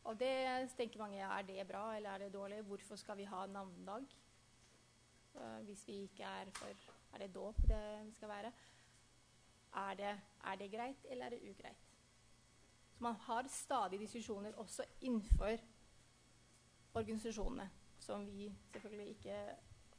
[0.07, 0.31] Og det
[0.79, 2.61] tenker mange er det bra eller er det dårlig?
[2.69, 4.07] Hvorfor skal vi ha navndag?
[5.35, 7.83] Uh, hvis vi ikke er for Er det dåp det
[8.15, 8.53] skal være?
[9.83, 10.15] Er det,
[10.47, 11.86] er det greit, eller er det ugreit?
[12.97, 15.57] Så man har stadig diskusjoner også innenfor
[16.93, 17.69] organisasjonene,
[17.99, 19.35] som vi selvfølgelig ikke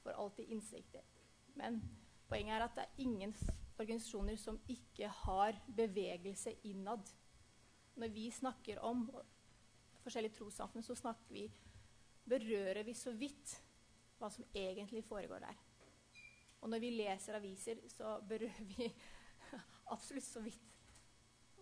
[0.03, 1.03] får alltid innsikt i.
[1.55, 1.78] Men
[2.28, 3.34] poenget er at det er ingen
[3.78, 7.07] organisasjoner som ikke har bevegelse innad.
[7.94, 9.07] Når vi snakker om
[10.03, 11.46] forskjellige trossamfunn, så snakker vi
[12.28, 13.55] berører vi så vidt
[14.18, 15.62] hva som egentlig foregår der.
[16.61, 18.90] Og når vi leser aviser, så berører vi
[19.94, 20.77] absolutt så vidt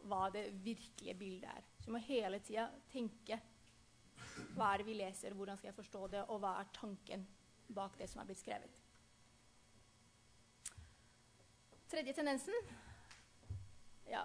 [0.07, 1.68] hva det virkelige bildet er.
[1.80, 3.40] Så vi må hele tida tenke
[4.57, 7.26] hva er det vi leser, hvordan skal jeg forstå det, og hva er tanken
[7.76, 8.82] bak det som er blitt skrevet.
[11.86, 12.54] Tredje tendensen
[14.11, 14.24] ja,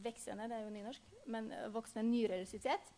[0.00, 2.92] Veksende, det er jo nynorsk, men eh, voksende nyreligiøsitet.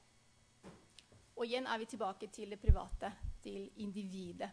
[1.33, 3.13] Og igjen er vi tilbake til det private,
[3.43, 4.51] til individet.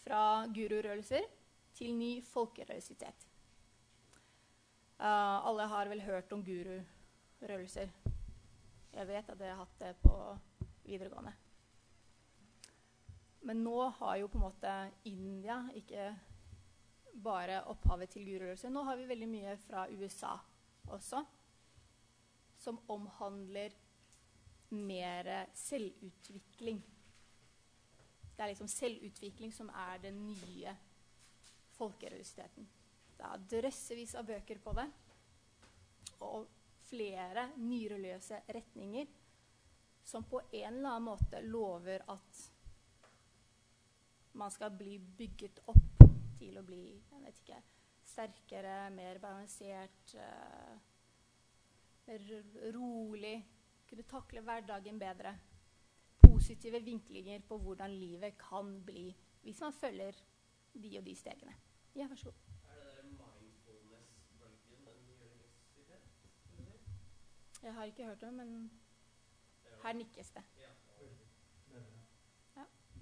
[0.00, 1.28] Fra gururørelser
[1.76, 3.23] til ny folkereligiøsitet.
[4.98, 7.90] Uh, alle har vel hørt om gururørelser.
[8.94, 10.14] Jeg vet at dere har hatt det på
[10.84, 11.32] videregående.
[13.44, 14.74] Men nå har jo på en måte
[15.10, 16.12] India ikke
[17.24, 18.70] bare opphavet til gururørelser.
[18.70, 20.36] Nå har vi veldig mye fra USA
[20.94, 21.24] også,
[22.58, 23.74] som omhandler
[24.70, 26.80] mer selvutvikling.
[28.36, 30.76] Det er liksom selvutvikling som er den nye
[31.76, 32.66] folkereligiositeten.
[33.18, 34.86] Det er drøssevis av bøker på det.
[36.26, 36.48] Og
[36.84, 39.08] flere nyreløse retninger
[40.04, 42.42] som på en eller annen måte lover at
[44.34, 46.04] man skal bli bygget opp
[46.38, 46.82] til å bli
[47.30, 47.56] ikke,
[48.04, 50.74] sterkere, mer balansert, uh,
[52.08, 52.24] mer
[52.74, 53.36] rolig,
[53.88, 55.34] kunne takle hverdagen bedre.
[56.24, 59.08] Positive vinklinger på hvordan livet kan bli
[59.44, 60.18] hvis man følger
[60.74, 61.54] de og de stegene.
[61.94, 62.52] Ja, vær så god.
[62.68, 63.02] Er det der
[63.38, 66.02] mindfulness-bølgen en nyorientalitet?
[66.56, 67.53] vil du si?
[67.64, 68.70] Jeg har ikke hørt det, men
[69.64, 70.42] er her nikkes det.
[70.56, 70.68] Ja.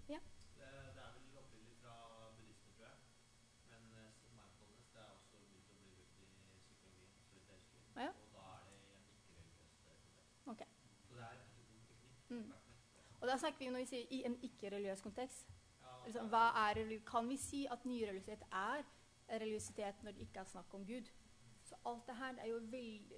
[0.09, 0.19] Ja.
[7.97, 8.09] Ja,
[10.57, 10.69] teknikk.
[12.29, 12.53] Mm.
[13.21, 15.49] Og da snakker vi når vi sier i en ikke-religiøs kontekst.
[16.05, 18.83] Liksom, hva er, kan vi si at nyreligiøsitet er
[19.31, 21.11] religiøsitet når det ikke er snakk om Gud?
[21.65, 23.13] Så alt det her er jo veldig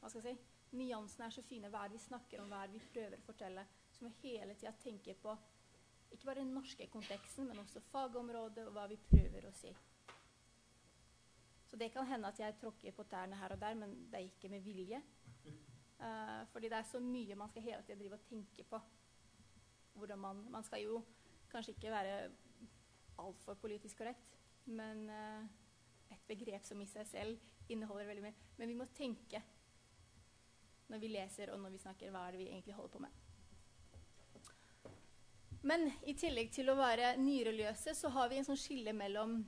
[0.00, 0.49] Hva skal jeg si?
[0.76, 1.70] Nyansene er så fine.
[1.70, 2.50] Hva er det vi snakker om?
[2.50, 3.64] Hva er det vi prøver å fortelle?
[3.90, 5.34] Så må vi hele tida tenke på
[6.10, 9.70] ikke bare den norske konteksten, men også fagområdet og hva vi prøver å si.
[11.70, 14.26] Så det kan hende at jeg tråkker på tærne her og der, men det er
[14.26, 14.98] ikke med vilje.
[16.00, 18.80] Uh, fordi det er så mye man skal hele tida drive og tenke på.
[20.16, 21.02] Man, man skal jo
[21.52, 22.16] kanskje ikke være
[23.20, 24.34] altfor politisk korrekt,
[24.66, 25.46] men uh,
[26.10, 28.48] et begrep som i seg selv inneholder veldig mye.
[28.58, 29.42] Men vi må tenke
[30.90, 33.18] når vi leser og når vi snakker, hva er det vi egentlig holder på med.
[35.62, 39.42] Men i tillegg til å være nyreligiøse, så har vi en sånn skille mellom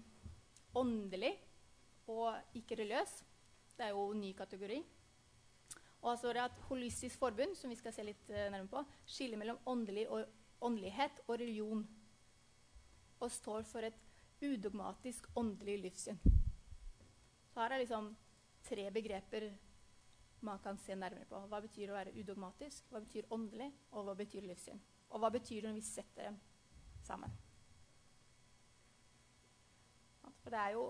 [0.77, 1.33] åndelig
[2.13, 3.15] og ikke-religiøs.
[3.79, 4.83] Det er jo en ny kategori.
[6.03, 8.83] Og så er det at Holistisk forbund, som vi skal se litt eh, nærmere på,
[9.07, 10.27] skiller mellom åndelig og,
[10.61, 11.85] åndelighet og religion.
[13.23, 13.99] Og står for et
[14.43, 16.19] udogmatisk åndelig livssyn.
[17.53, 18.11] Så her er liksom
[18.67, 19.53] tre begreper
[20.43, 21.39] man kan se nærmere på.
[21.47, 24.81] Hva betyr å være udogmatisk, hva betyr åndelig, og hva betyr livssyn?
[25.13, 26.39] Og hva betyr det når vi setter dem
[27.07, 27.35] sammen?
[30.43, 30.87] For det er jo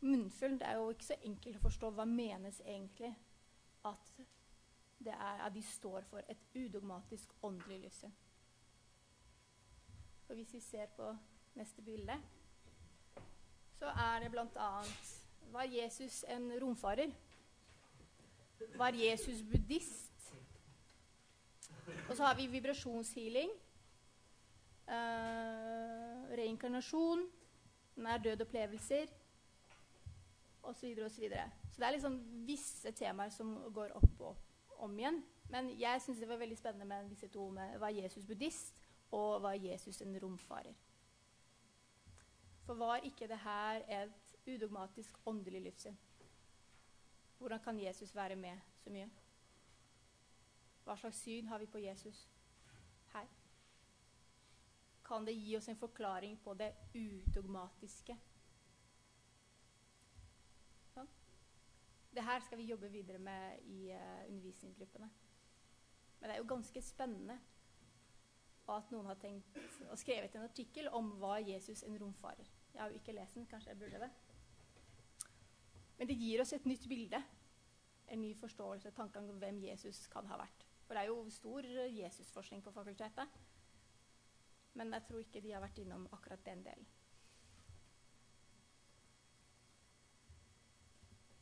[0.00, 0.58] munnfull.
[0.60, 3.10] Det er jo ikke så enkelt å forstå hva menes egentlig
[3.88, 4.12] at,
[5.04, 8.14] er, at de står for et udogmatisk åndelig livssyn.
[10.26, 11.10] For hvis vi ser på
[11.58, 12.16] neste bilde,
[13.78, 14.70] så er det bl.a.
[15.52, 17.12] Var Jesus en romfarer?
[18.76, 20.34] Var Jesus buddhist?
[22.08, 23.50] Og så har vi vibrasjonshealing.
[24.88, 27.26] Uh, reinkarnasjon.
[27.96, 29.06] Nær død-opplevelser.
[30.62, 31.50] Og så videre og så videre.
[31.72, 35.22] Så det er liksom visse temaer som går opp og om igjen.
[35.50, 38.74] Men jeg syns det var veldig spennende med disse to med var Jesus buddhist
[39.12, 40.74] og var Jesus en romfarer.
[42.66, 45.96] For var ikke det her et udogmatisk åndelig livssyn?
[47.42, 49.08] Hvordan kan Jesus være med så mye?
[50.84, 52.28] Hva slags syn har vi på Jesus
[53.12, 53.26] her?
[55.08, 58.14] Kan det gi oss en forklaring på det udogmatiske?
[60.94, 61.10] Sånn.
[62.14, 65.10] Det her skal vi jobbe videre med i uh, undervisningsgruppene.
[66.20, 67.40] Men det er jo ganske spennende
[68.70, 72.46] at noen har tenkt og skrevet en artikkel om hva Jesus en romfarer.
[72.70, 74.14] Jeg har jo ikke lest den, kanskje jeg burde det.
[76.02, 77.18] Men det gir oss et nytt bilde.
[78.10, 80.64] En ny forståelse, tanke om hvem Jesus kan ha vært.
[80.82, 83.36] For det er jo stor Jesusforskning på fakultetet.
[84.74, 86.90] Men jeg tror ikke de har vært innom akkurat den delen.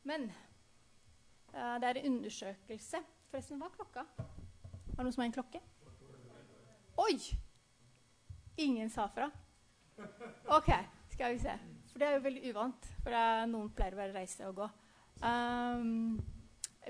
[0.03, 3.01] Men eh, det er en undersøkelse
[3.33, 4.05] Forresten, hva er klokka?
[4.21, 5.65] Var det noen som har en klokke?
[7.01, 7.17] Oi!
[8.61, 9.31] Ingen sa fra.
[10.53, 10.75] OK,
[11.17, 11.80] skal vi se.
[12.01, 12.85] Det er jo veldig uvant.
[13.05, 14.67] For er, noen pleier å være reise og gå.
[15.21, 16.15] Um,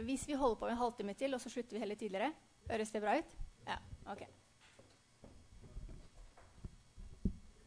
[0.07, 2.29] hvis vi holder på en halvtime til, og så slutter vi heller tidligere,
[2.69, 3.33] høres det bra ut?
[3.67, 3.75] Ja.
[4.13, 4.23] Ok.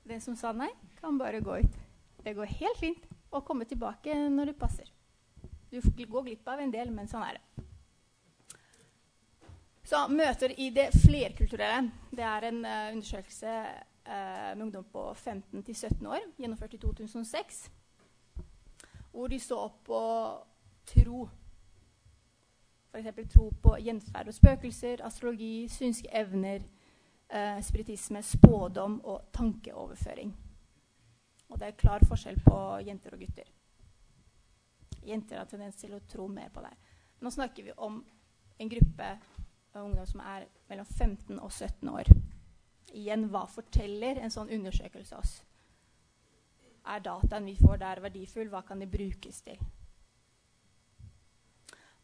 [0.09, 0.71] Den som sa nei,
[1.03, 1.79] kan bare gå ut.
[2.25, 4.89] Det går helt fint å komme tilbake når det passer.
[5.69, 7.65] Du går glipp av en del, men sånn er det.
[9.85, 11.93] Så møter i det flerkulturelle.
[12.09, 13.59] Det er en uh, undersøkelse
[14.07, 17.71] med ungdom på 15 til 17 år, gjennomført i 2006,
[19.11, 20.01] hvor de så på
[20.87, 21.29] tro.
[22.93, 23.33] F.eks.
[23.33, 26.63] tro på gjenferd og spøkelser, astrologi, synske evner,
[27.31, 30.37] eh, spiritisme, spådom og tankeoverføring.
[31.49, 33.51] Og det er klar forskjell på jenter og gutter.
[35.05, 36.73] Jenter har tendens til å tro mer på det.
[37.21, 38.05] Nå snakker vi om
[38.59, 39.11] en gruppe
[39.75, 42.11] ungdom som er mellom 15 og 17 år.
[42.95, 45.35] Igjen, hva forteller en sånn undersøkelse oss?
[46.85, 48.51] Er dataen vi får der verdifull?
[48.53, 49.59] Hva kan det brukes til?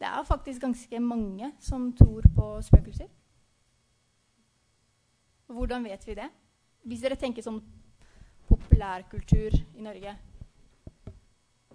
[0.01, 3.11] Det er faktisk ganske mange som tror på spøkelser.
[5.47, 6.30] Hvordan vet vi det?
[6.88, 7.61] Hvis dere tenker sånn
[8.49, 10.16] populærkultur i Norge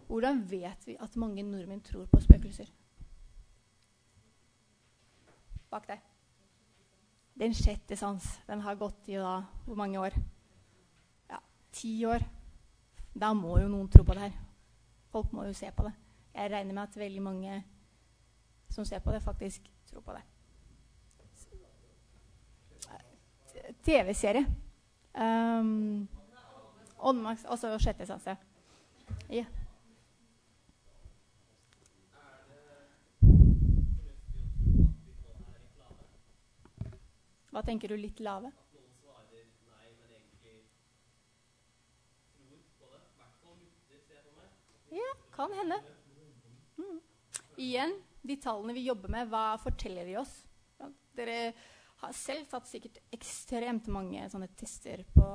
[0.08, 2.70] Hvordan vet vi at mange nordmenn tror på spøkelser?
[5.70, 6.04] Bak deg.
[7.36, 8.24] Den sjette sans.
[8.48, 10.16] Den har gått i da hvor mange år?
[11.30, 11.40] Ja,
[11.72, 12.24] ti år.
[13.16, 14.38] Da må jo noen tro på det her.
[15.12, 15.94] Folk må jo se på det.
[16.36, 17.64] Jeg regner med at veldig mange
[18.70, 20.24] som ser på det, faktisk tror på det.
[23.86, 24.46] TV-serie.
[25.16, 26.08] Um,
[27.00, 28.26] Åndmaks, også sjette sans.
[28.26, 28.36] ja.
[29.30, 29.46] Ja.
[37.56, 38.50] Hva tenker du litt lave?
[44.92, 45.78] Ja, kan hende.
[46.76, 47.00] Mm.
[47.56, 50.36] Igjen, de tallene vi jobber med, hva forteller de oss?
[51.16, 51.54] Dere
[52.04, 55.26] har selv tatt sikkert ekstremt mange sånne tester på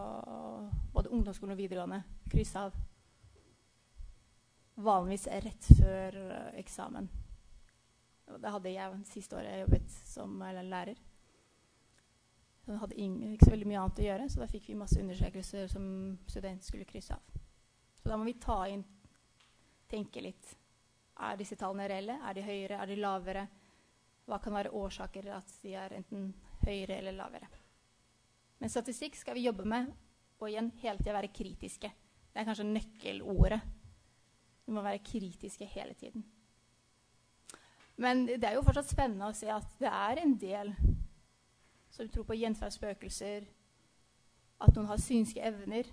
[0.93, 2.03] både ungdomsskolen og videregående.
[2.29, 2.77] Kryss av.
[4.77, 7.09] Vanligvis rett før eh, eksamen.
[8.29, 11.01] Det hadde jeg siste året jeg jobbet som eh, lærer.
[12.71, 15.01] Så jeg hadde ikke så veldig mye annet å gjøre, så da fikk vi masse
[15.03, 15.87] undersøkelser som
[16.31, 17.41] studenter skulle krysse av.
[17.99, 18.85] Så da må vi ta inn,
[19.91, 20.53] tenke litt.
[21.19, 22.15] Er disse tallene reelle?
[22.23, 22.79] Er de høyere?
[22.79, 23.43] Er de lavere?
[24.31, 26.31] Hva kan være årsaker til at de er enten
[26.63, 27.51] høyere eller lavere?
[28.63, 29.91] Men statistikk skal vi jobbe med,
[30.39, 31.91] og igjen hele tida være kritiske.
[32.31, 33.61] Det er kanskje nøkkelordet.
[34.63, 36.23] Vi må være kritiske hele tiden.
[37.99, 40.77] Men det er jo fortsatt spennende å se at det er en del
[41.91, 43.47] som tror på gjenferdsspøkelser,
[44.61, 45.89] at noen har synske evner,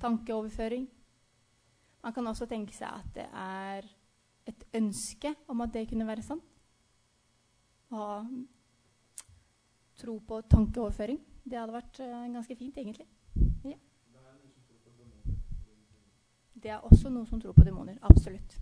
[0.00, 0.86] tankeoverføring.
[2.02, 3.86] Man kan også tenke seg at det er
[4.50, 6.48] et ønske om at det kunne være sant.
[7.92, 8.16] Å ha
[10.00, 11.20] tro på tankeoverføring.
[11.44, 13.06] Det hadde vært eh, ganske fint, egentlig.
[13.66, 13.78] Ja.
[16.62, 17.98] Det er også noen som tror på demoner.
[18.06, 18.56] Absolutt.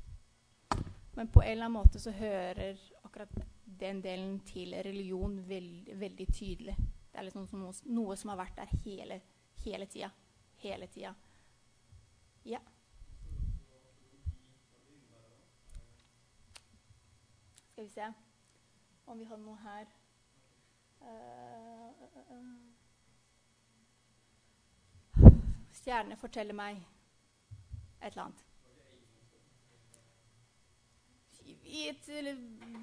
[1.17, 3.33] Men på en eller annen måte så hører akkurat
[3.81, 6.77] den delen til religion veld, veldig tydelig.
[7.13, 9.21] Det er liksom som noe, noe som har vært der hele,
[9.65, 10.11] hele tida.
[10.61, 11.15] Hele tida.
[12.45, 12.61] Ja.
[17.73, 18.13] Skal vi se
[19.07, 19.87] om vi har noe her.
[21.01, 21.09] uh,
[22.05, 22.47] uh, uh.
[25.73, 26.77] Stjernene forteller meg
[28.01, 28.50] et eller annet.
[31.65, 32.11] I et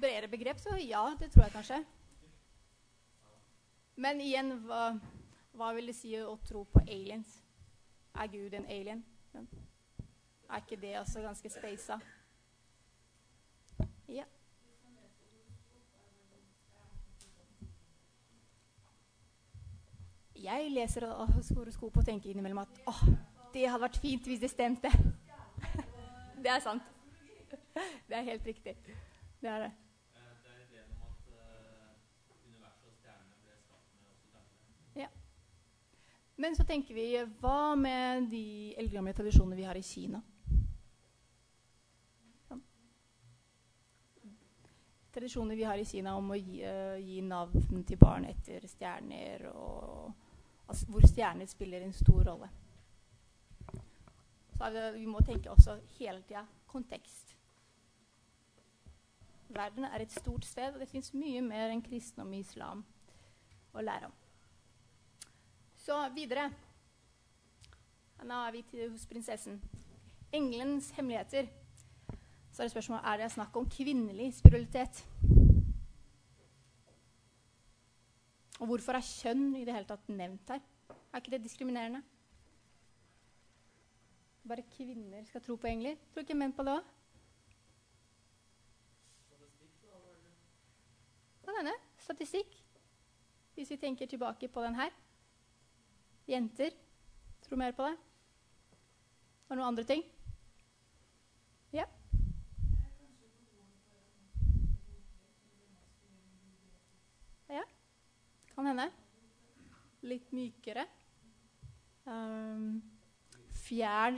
[0.00, 1.78] bredere begrep så ja, det tror jeg kanskje.
[3.98, 4.92] Men igjen, hva,
[5.58, 7.40] hva vil det si å tro på aliens?
[8.14, 9.04] Er Gud en alien?
[10.48, 11.98] Er ikke det også ganske spasa?
[14.08, 14.24] Ja.
[20.38, 23.02] Jeg leser horoskop og tenker innimellom at åh,
[23.52, 24.92] det hadde vært fint hvis det stemte.
[26.42, 26.97] det er sant.
[28.08, 28.76] Det er helt riktig.
[29.40, 29.72] Det er det.
[30.14, 31.18] Eh, Det er ideen om at
[32.46, 34.24] universet og stjernene ble skapt med oss
[34.96, 35.08] i Ja.
[36.36, 37.06] Men så tenker vi
[37.40, 40.20] hva med de eldgamle tradisjonene vi har i Kina?
[42.50, 42.56] Ja.
[45.14, 49.46] Tradisjoner vi har i Kina om å gi, eh, gi navn til barn etter stjerner,
[49.54, 50.12] og
[50.68, 52.48] altså, hvor stjerner spiller en stor rolle.
[54.58, 57.37] Så vi må tenke også hele tida kontekst.
[59.48, 62.82] Verden er et stort sted, og det fins mye mer enn kristendom og islam
[63.72, 64.16] å lære om.
[65.80, 66.50] Så videre.
[68.28, 69.60] Nå er vi til, hos prinsessen.
[70.34, 71.48] Englens hemmeligheter.
[72.52, 75.04] Så er det spørsmålet er det snakk om kvinnelig spiritualitet.
[78.58, 80.60] Og hvorfor er kjønn i det hele tatt nevnt her?
[81.12, 82.02] Er ikke det diskriminerende?
[84.48, 85.96] Bare kvinner skal tro på engler?
[86.12, 86.94] Tror ikke menn på det òg?
[91.44, 91.74] Kan hende.
[92.08, 92.54] Statistikk.
[93.54, 94.90] Hvis vi tenker tilbake på den her.
[96.28, 96.70] Jenter
[97.42, 97.96] tror mer på det.
[99.48, 100.04] Var det noen andre ting?
[101.72, 101.84] Ja.
[107.48, 107.64] Ja,
[108.54, 108.88] kan hende.
[110.00, 110.86] Litt mykere.
[112.08, 112.80] Um,
[113.66, 114.16] fjær,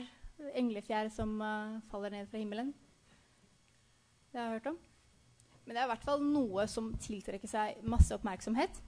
[0.55, 2.71] englefjær som uh, faller ned fra himmelen.
[4.31, 4.81] Det har jeg hørt om.
[5.65, 8.81] Men det er i hvert fall noe som tiltrekker seg masse oppmerksomhet.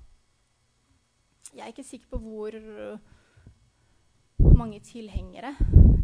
[1.52, 2.56] Jeg er ikke sikker på hvor
[4.56, 5.54] mange tilhengere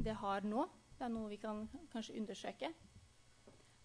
[0.05, 0.67] det har nå.
[0.99, 2.73] Det er noe vi kan kanskje undersøke.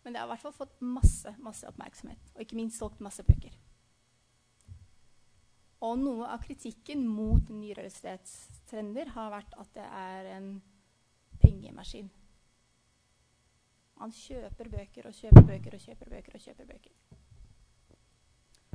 [0.03, 2.33] Men det har i hvert fall fått masse, masse oppmerksomhet.
[2.35, 3.55] Og ikke minst solgt masse bøker.
[5.83, 10.49] Og noe av kritikken mot nyrealitetstrender har vært at det er en
[11.41, 12.11] pengemaskin.
[13.99, 16.95] Man kjøper bøker og kjøper bøker og kjøper bøker og kjøper bøker.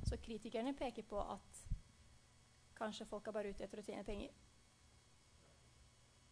[0.08, 1.64] Så kritikerne peker på at
[2.78, 4.36] kanskje folk er bare ute etter å tjene penger.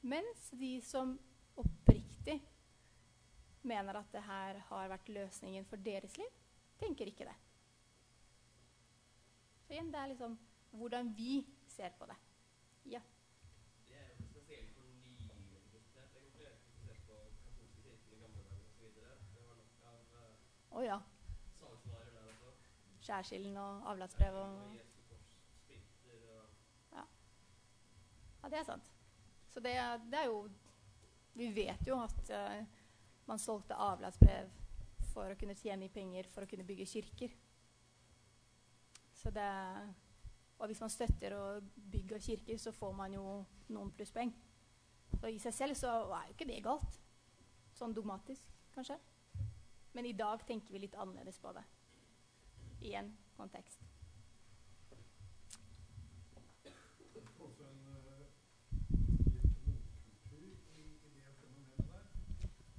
[0.06, 1.16] Mens de som
[1.58, 2.38] oppriktig
[3.66, 6.30] mener at det her har vært løsningen for deres liv,
[6.78, 7.34] tenker ikke det.
[9.66, 10.38] Så igjen, det er liksom
[10.70, 12.16] hvordan vi ser på det.
[12.86, 13.00] Ja.
[13.88, 16.10] Det er jo spesielt for nyregistrert.
[16.16, 16.46] egentlig.
[16.54, 18.84] Hvis du ser på katolske kirken i gamle dager osv.
[19.34, 20.96] Det var nok av uh, Å ja.
[23.00, 24.50] Skjærsilden og avlatsbrev og
[26.92, 27.06] og
[28.42, 28.90] Ja, det er sant.
[29.50, 29.72] Så det,
[30.10, 30.44] det er jo
[31.34, 32.60] Vi vet jo at uh,
[33.26, 34.52] man solgte avlatsbrev
[35.12, 37.32] for å kunne tjene penger for å kunne bygge kirker.
[39.16, 39.48] Så det
[40.58, 41.42] Og hvis man støtter å
[41.92, 43.24] bygge kirker, så får man jo
[43.68, 44.32] noen plusspoeng.
[45.20, 46.96] Så i seg selv så er jo ikke det galt.
[47.76, 48.96] Sånn dogmatisk, kanskje.
[49.96, 51.62] Men i dag tenker vi litt annerledes på det.
[52.84, 53.80] I en kontekst.
[54.90, 54.98] Eh.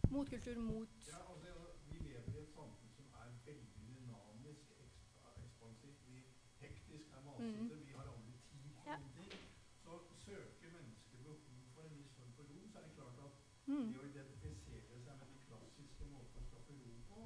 [0.09, 1.53] Motkultur mot Ja, altså,
[1.89, 5.99] vi lever i et samfunn som er veldig dynamisk, eksp ekspansivt.
[6.07, 6.21] Vi
[6.61, 8.97] hektisk er masete, vi har aldri tid for Ja.
[8.97, 9.49] noen ting.
[9.83, 9.91] Så
[10.25, 11.37] søker mennesker behov
[11.73, 13.33] for en viss form for ro, så er det klart at
[13.67, 13.91] mm.
[13.91, 17.19] det å identifisere seg med de klassiske måtene å skaffe ro på,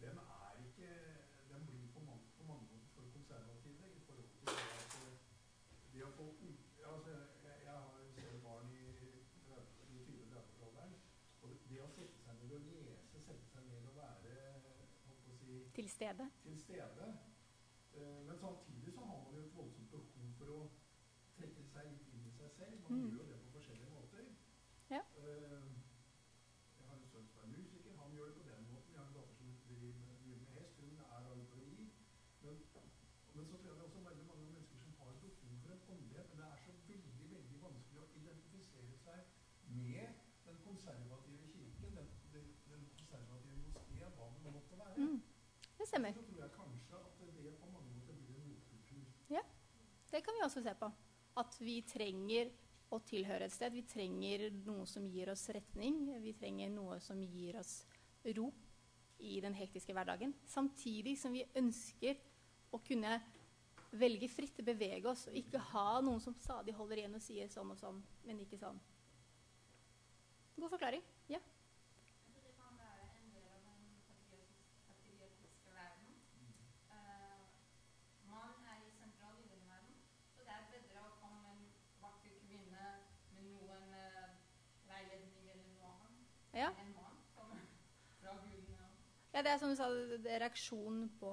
[0.00, 0.90] den er ikke
[1.50, 5.14] Den blir på mange, på mange måter for konservative i forhold til det at eh,
[5.92, 7.10] det å få u- altså,
[7.44, 9.20] jeg, jeg har selv barn i 30
[9.94, 10.92] i 20-30-årsalderen.
[11.42, 14.34] Og det, å sette seg ned og lese, sette seg ned og være
[15.40, 16.30] si, til stede.
[16.42, 17.06] til stede.
[17.96, 20.58] Eh, men samtidig så har man jo et voldsomt behov for å
[21.38, 22.80] trekke seg litt inn i seg selv.
[22.82, 23.10] Man Mm.
[23.10, 24.24] gjør jo det på forskjellige måter.
[24.90, 25.00] Ja.
[25.22, 25.64] Eh,
[26.78, 27.96] jeg har en sønn som er musiker.
[28.02, 28.92] Han gjør det på den måten.
[28.94, 30.80] Jeg har en datter som driver med, med hest.
[30.80, 31.88] Hun er alkoholi.
[32.42, 32.54] Men,
[33.34, 35.32] men så tror jeg det er også veldig mange mennesker som har behov
[35.62, 36.28] for en åndelighet.
[36.30, 39.20] Men det er så veldig veldig vanskelig å identifisere seg
[39.80, 40.08] med
[40.46, 44.96] den konservative kirken, den, den, den konservative moské, hva det nå måtte være.
[44.96, 45.20] Mm.
[45.86, 46.16] Det stemmer.
[46.18, 49.04] Så tror jeg kanskje at det på mange måter blir en motkultur.
[50.10, 50.88] Det kan vi også se på.
[51.36, 52.50] At vi trenger
[52.90, 53.70] å tilhøre et sted.
[53.74, 56.00] Vi trenger noe som gir oss retning.
[56.22, 57.84] Vi trenger noe som gir oss
[58.36, 58.48] ro
[59.22, 60.34] i den hektiske hverdagen.
[60.48, 62.18] Samtidig som vi ønsker
[62.74, 63.20] å kunne
[63.96, 67.70] velge fritt, bevege oss, og ikke ha noen som stadig holder igjen og sier sånn
[67.72, 68.80] og sånn, men ikke sånn.
[70.56, 71.04] God forklaring.
[71.30, 71.38] Ja.
[72.26, 76.12] Så det kan være en del av den patriotis- patriotiske verden.
[76.90, 77.40] Eh,
[78.28, 79.96] man er i sentral i den verden,
[80.34, 81.64] så det er bedre å komme en
[82.02, 82.86] vakker kvinne
[83.36, 84.36] med noen eh,
[84.88, 86.36] veiledning eller noe annet.
[86.52, 86.70] Ja.
[86.84, 87.64] En mann kommer
[88.20, 88.90] fra gudene.
[89.36, 91.30] Ja, det er som du sa, det er reaksjonen på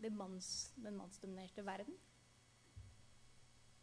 [0.00, 1.98] det manns, den mannsdominerte verden.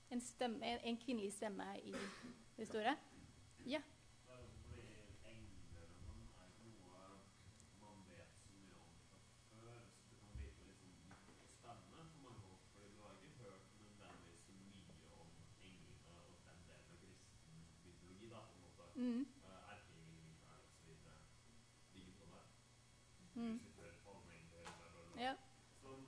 [0.10, 1.94] En, stemme, en, en kvinnelig stemme i
[2.58, 2.96] det store.
[3.66, 3.82] Ja.
[4.26, 4.88] Det er også fordi
[5.30, 7.04] engler og sånn er ikke noe
[7.84, 9.22] man vet så mye om fra
[9.52, 12.66] før, så det kan virke litt sånn nytt og spennende for mange folk.
[12.74, 15.30] Fordi du har ikke hørt nødvendigvis så mye om
[15.70, 18.86] englene og den delen av kristen mytologi, da, på en måte.
[18.98, 19.22] Mm.
[19.46, 20.90] Uh, Erkeengel, Mikael osv.
[21.94, 22.46] ligger på der.
[23.36, 23.58] Mm.
[23.66, 25.22] Lucifer, allmengder, bla, bla, bla.
[25.26, 25.34] Ja.
[25.82, 26.00] Som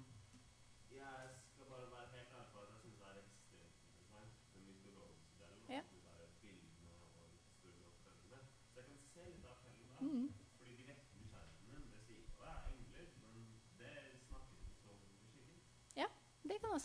[0.93, 5.33] jeg skal bare være helt ærlig på at jeg syns er ekstremt interessant, den mytologiske
[5.41, 5.63] delen.
[5.75, 5.81] Ja.
[5.81, 8.41] Og de der bildene og historiene og fortellingene.
[8.69, 9.99] Så jeg kan se litt av appellen der.
[10.05, 10.27] Mm.
[10.59, 11.85] Fordi de vekker nysgjerrigheten min.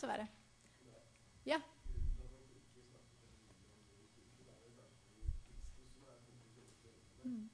[0.07, 0.27] Være.
[1.45, 1.61] Ja.
[7.23, 7.49] Mm.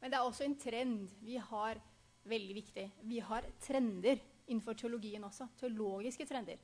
[0.00, 1.80] Men det er også en trend vi har
[2.24, 2.92] veldig viktig.
[3.02, 5.46] Vi har trender innenfor teologien også.
[5.60, 6.56] Teologiske trender.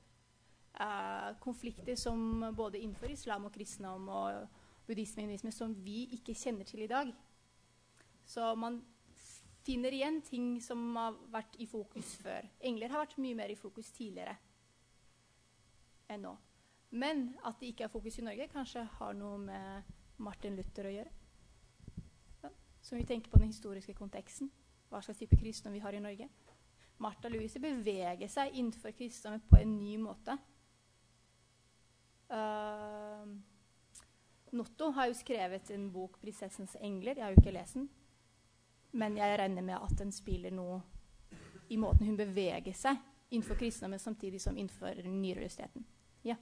[0.80, 4.48] Eh, konflikter som både innenfor islam og kristendom og
[4.86, 7.14] buddhisme som vi ikke kjenner til i dag.
[8.24, 8.82] Så man
[9.66, 12.46] finner igjen ting som har vært i fokus før.
[12.68, 14.36] Engler har vært mye mer i fokus tidligere
[16.12, 16.36] enn nå.
[16.94, 19.88] Men at det ikke er fokus i Norge, kanskje har noe med
[20.22, 21.14] Martin Luther å gjøre.
[22.44, 22.50] Ja.
[22.80, 24.52] Som vi tenker på den historiske konteksten.
[24.86, 26.28] Hva slags type kristne vi har i Norge.
[27.02, 30.38] Martha Louise beveger seg innenfor kristendommen på en ny måte.
[32.30, 33.34] Uh,
[34.56, 37.18] Notto har jo skrevet en bok 'Prinsessens engler'.
[37.18, 37.90] Jeg har jo ikke lest den.
[38.96, 40.80] Men jeg regner med at den spiller noe
[41.68, 42.96] i måten hun beveger seg
[43.30, 45.84] innenfor kristendommen samtidig som innenfor nyreligiøsiteten.
[46.24, 46.36] Ja.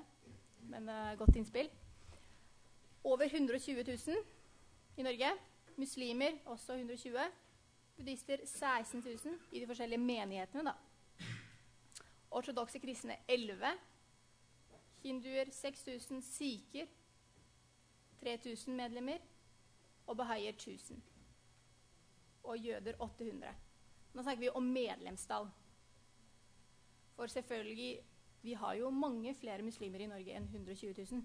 [0.71, 1.69] men uh, godt innspill.
[3.05, 4.17] Over 120 000
[4.97, 5.31] i Norge.
[5.77, 7.19] Muslimer også 120.
[7.97, 10.73] Buddhister 16 000 i de forskjellige menighetene, da.
[12.35, 13.77] Ortodokse kristne 11
[15.05, 16.89] hinduer 6000, sikher
[18.23, 19.21] 3000 medlemmer
[20.07, 21.14] og bahaier 1000.
[22.45, 23.55] Og jøder 800.
[24.13, 25.49] Nå snakker vi om medlemstall.
[27.15, 28.05] For selvfølgelig
[28.45, 31.23] Vi har jo mange flere muslimer i Norge enn 120 000.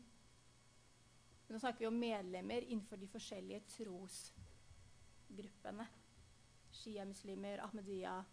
[1.46, 5.86] Men nå snakker vi om medlemmer innenfor de forskjellige trosgruppene.
[6.72, 8.24] Shia-muslimer, Ahmadiyya,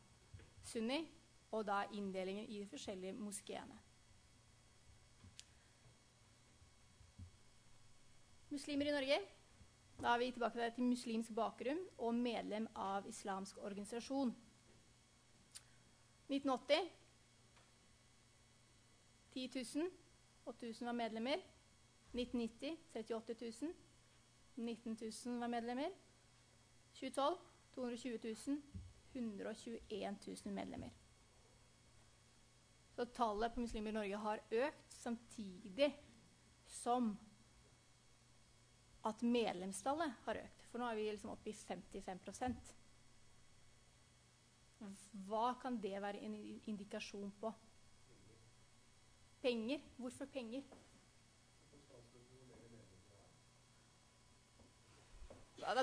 [0.64, 1.12] sunni.
[1.52, 3.80] Og da inndelingen i de forskjellige moskeene.
[8.50, 9.20] Muslimer i Norge.
[10.02, 14.36] Da er vi tilbake til muslimsk bakgrunn og medlem av islamsk organisasjon.
[16.30, 16.92] 1980
[19.34, 19.90] 10 000.
[20.46, 21.38] 8000 var medlemmer.
[22.14, 23.74] 1990 38 000.
[24.56, 25.90] 19 000 var medlemmer.
[26.94, 27.38] 2012
[27.76, 28.62] 220 000.
[29.14, 30.90] 121 000 medlemmer.
[32.96, 35.96] Så tallet på muslimer i Norge har økt samtidig
[36.66, 37.18] som
[39.08, 40.66] at medlemstallet har økt.
[40.72, 42.74] For nå er vi liksom oppe i 55%
[45.28, 46.36] Hva kan det være en
[46.70, 47.54] indikasjon på?
[49.42, 49.82] Penger.
[49.98, 50.62] Hvorfor penger?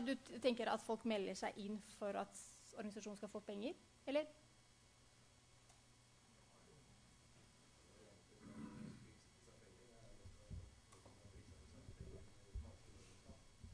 [0.07, 2.39] Du tenker at folk melder seg inn for at
[2.77, 3.75] organisasjonen skal få penger?
[4.07, 4.31] Eller?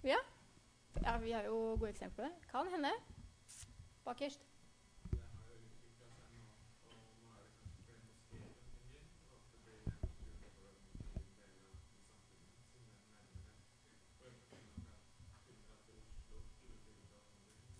[0.03, 0.17] Ja.
[1.05, 2.49] Ja, vi har jo gode eksempler på det.
[2.51, 2.93] Kan hende.
[4.05, 4.47] Bakerst.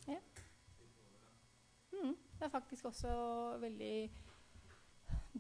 [0.09, 0.21] Er er.
[1.93, 3.09] Mm, det er faktisk også
[3.61, 4.11] veldig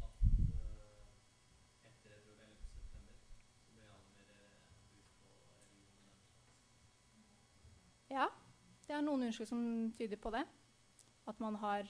[0.04, 0.18] at
[1.88, 2.58] etter jeg tror 11.
[2.68, 6.10] september så ble alle mer bevisst på religionen.
[8.12, 8.28] Ja,
[8.84, 9.64] det er noen unnskyld som
[9.96, 10.44] tyder på det.
[11.24, 11.88] At man har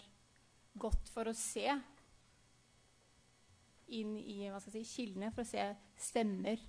[0.78, 1.66] gått for å se
[3.90, 5.66] inn i si, kildene, for å se
[5.98, 6.62] stemmer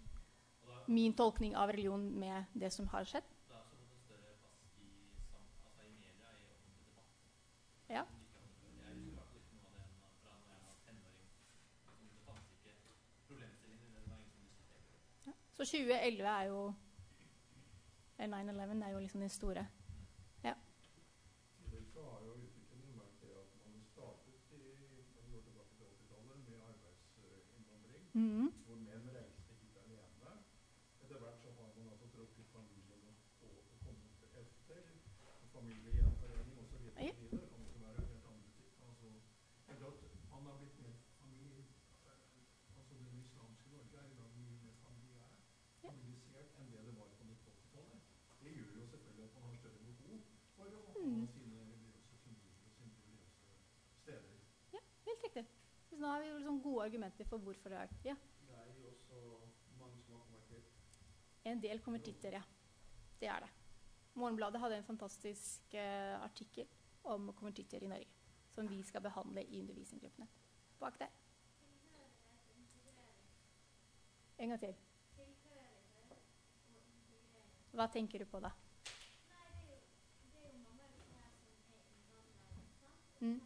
[0.88, 3.24] min tolkning av religion med det som har skjedd.
[3.49, 4.88] da har også fått en større plass i,
[5.30, 7.10] sam, altså i media, i offentlig debatt.
[7.90, 8.03] Ja.
[8.06, 8.72] som de ikke hadde før.
[8.82, 11.30] Jeg husker i hvert fall ikke noe av det enn fra når jeg var tenåring.
[11.76, 12.91] Liksom, Det fantes ikke
[13.28, 15.34] problemstillinger, det var ingen som diskuterte det.
[15.56, 16.62] Så 2011 er jo
[18.18, 19.66] eller 9-11 er jo liksom den store.
[20.45, 24.62] I så har jo utviklingen vært det at man startet i,
[25.16, 28.45] man går tilbake til 80-tallet med arbeidsinnvandring, Mhm.
[28.66, 30.32] hvor menn reiste hit alene.
[31.03, 34.84] Etter hvert så har man altså trukket familiene på og kommet etter.
[35.56, 36.84] Familiegjenforening osv.
[36.99, 37.12] Ja.
[37.32, 38.72] Det kan også være helt andre ting.
[38.88, 39.07] Altså,
[39.72, 39.99] eller at
[40.32, 41.64] man har blitt mer familie...
[42.78, 45.32] Altså det islamske Norge er i dag mye mer familiær,
[45.84, 45.90] Ja.
[45.90, 47.99] familisert enn det det var på 1980-tallet.
[48.41, 50.20] Det gjør jo selvfølgelig at man har større behov
[50.56, 51.28] for å ha Mm.
[51.36, 53.53] sine religiøse symboler og sine religiøse
[54.02, 54.36] steder.
[55.07, 55.45] Helt riktig.
[55.88, 58.15] Så nå har vi jo liksom gode argumenter for hvorfor det er ja.
[58.48, 59.22] Det er jo også
[59.80, 60.68] mange som har konvertert.
[61.44, 62.41] En del konvertitter, ja.
[63.19, 63.49] Det er det.
[64.14, 66.68] Morgenbladet hadde en fantastisk uh, artikkel
[67.03, 68.07] om konvertitter i Norge.
[68.52, 70.27] Som vi skal behandle i undervisningsgruppene.
[70.80, 71.07] Bak der.
[74.38, 74.76] En gang til.
[77.73, 78.52] Hva tenker du på da?
[83.19, 83.41] Mm.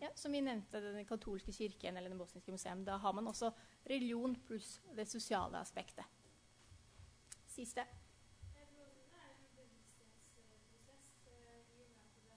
[0.00, 2.84] Ja, som vi nevnte, den katolske kirken eller den bosniske museum.
[2.84, 3.50] Da har man også
[3.90, 6.04] religion pluss det sosiale aspektet.
[7.46, 7.84] Siste.
[8.56, 12.32] Jeg tror også det er en bevissthetsprosess, eh, i og med at det,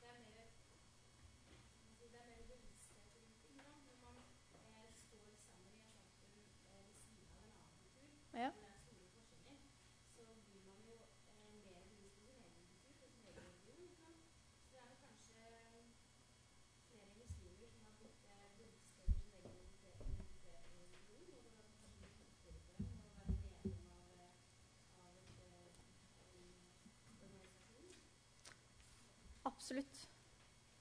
[0.00, 0.44] det er mer
[1.88, 3.54] altså det er mer bevissthet rundt ting.
[3.56, 3.64] da.
[3.88, 4.16] Når man
[4.56, 6.40] eh, står sammen i et samfunn
[6.72, 8.08] eh, ved siden av en annen kultur,
[8.42, 8.48] Ja.
[8.50, 9.56] hvor det er store forskjeller,
[10.16, 10.96] så blir man jo
[11.36, 13.80] eh, mer bevisst på sin egen kultur og sin egen religion.
[13.88, 14.20] ikke sant?
[14.60, 15.36] Så det er vel kanskje
[16.92, 21.40] flere muslimer som har blitt eh, bevisste over sin egen identitet identitet og religion, og
[21.44, 24.34] det har kanskje blitt viktigere for dem å være medlem av eh,
[25.06, 25.70] av et, eh,
[27.08, 27.88] en organisasjon.
[29.62, 30.08] Absolutt.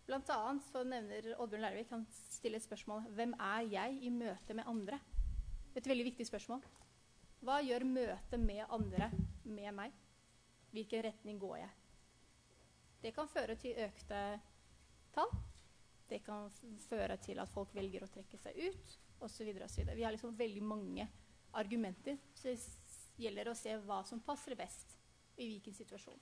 [0.08, 2.02] Blant annet så nevner Oddbjørn Lærvik han
[2.34, 4.98] stiller et spørsmål hvem er jeg i møte med andre.
[5.78, 6.64] Et veldig viktig spørsmål.
[7.46, 9.12] Hva gjør møtet med andre
[9.44, 9.94] med meg?
[10.74, 11.76] Hvilken retning går jeg?
[13.04, 14.22] Det kan føre til økte
[15.14, 15.30] tall.
[16.10, 16.50] Det kan
[16.88, 18.96] føre til at folk velger å trekke seg ut
[19.28, 19.52] osv.
[19.92, 21.06] Vi har liksom veldig mange
[21.54, 22.18] argumenter.
[22.34, 22.58] Så det
[23.28, 24.98] gjelder å se hva som passer best
[25.38, 26.18] i hvilken situasjon.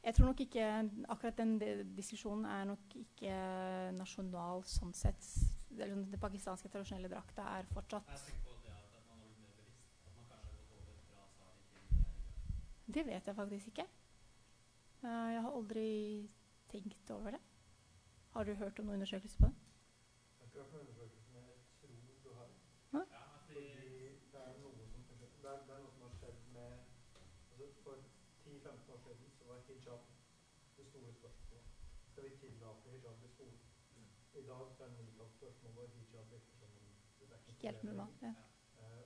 [0.05, 1.59] Jeg nok ikke akkurat den
[1.97, 3.31] diskusjonen er nok ikke
[3.97, 5.24] nasjonal sånn sett.
[5.70, 9.16] Det, sånn- det pakistanske tradisjonelle drakta er fortsatt Jeg tenker på det at, at man
[9.18, 9.89] har blitt mer bevisst.
[10.06, 12.76] At man kanskje har gått over fra sari til eh, hijab.
[12.95, 13.87] Det vet jeg faktisk ikke.
[15.03, 15.87] Eh, jeg har aldri
[16.69, 17.41] tenkt over det.
[18.33, 19.55] Har du hørt om noen undersøkelser på det?
[19.57, 22.49] Jeg har ikke hørt noen undersøkelser, men jeg tror du har.
[22.93, 23.03] Ja,
[23.47, 23.65] Fordi fordi
[24.33, 26.71] det er noe som, det er, det er noe som har skjedd med
[27.51, 27.97] altså For
[28.45, 30.01] 10-15 år siden så var hijab
[30.77, 31.65] det store spørsmålet.
[32.11, 33.61] Skal vi tillate hijab i skolen?
[34.35, 36.87] I dag er niqab spørsmålet, og hijab virker som en
[37.21, 37.69] det Ikke.
[38.23, 38.35] Ja.
[38.83, 39.05] Eh,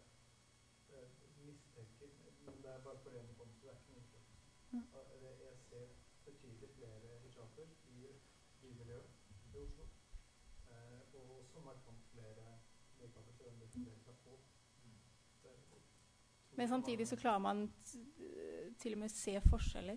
[0.97, 1.09] eh,
[1.47, 2.09] mistenker,
[2.45, 4.37] men det er bare på ren hukommelse, det er ikke noe undersøkelse.
[4.73, 4.79] Mm.
[4.79, 5.87] Eh, det- Jeg ser
[6.25, 8.07] betydelig flere hijaber i
[8.61, 9.11] bymiljøet
[9.61, 9.87] i Oslo.
[10.71, 12.57] Eh, og også markant flere
[13.41, 14.39] selv om det fremdeles er få.
[16.57, 17.69] Men samtidig så klarer man
[18.81, 19.97] til og med se forskjeller.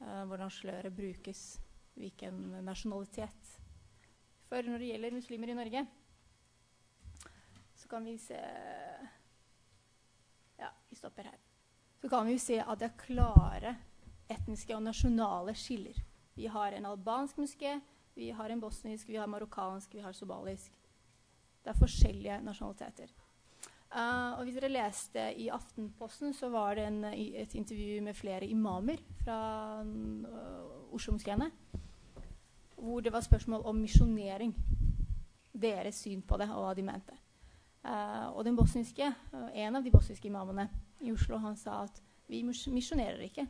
[0.00, 1.60] eh, hvordan sløret brukes,
[1.94, 2.34] hvilken
[2.64, 3.58] nasjonalitet.
[4.48, 5.86] For når det gjelder muslimer i Norge,
[7.74, 8.38] så kan vi se
[10.58, 11.38] Ja, vi stopper her.
[12.00, 13.76] Så kan vi jo se at det er klare
[14.30, 15.98] etniske og nasjonale skiller.
[16.34, 17.80] Vi har en albansk moské,
[18.18, 20.72] vi har en bosnisk, vi har marokkansk, vi har somalisk.
[21.62, 23.12] Det er forskjellige nasjonaliteter.
[23.88, 28.46] Uh, og hvis dere leste i Aftenposten, så var det en, et intervju med flere
[28.46, 29.38] imamer fra
[29.82, 31.50] uh, Oslo-moskeene.
[32.76, 34.54] Hvor det var spørsmål om misjonering.
[35.62, 37.16] Deres syn på det, og hva de mente.
[37.84, 40.66] Uh, og den bosniske, eh, en av de bosniske imamene
[41.00, 43.46] i Oslo han sa at vi misjonerer ikke.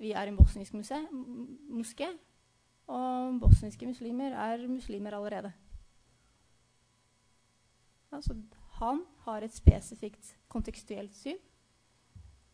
[0.00, 2.08] Vi er en bosnisk moské,
[2.90, 5.52] og bosniske muslimer er muslimer allerede.
[8.12, 8.34] Altså,
[8.80, 11.38] han har et spesifikt kontekstuelt syn.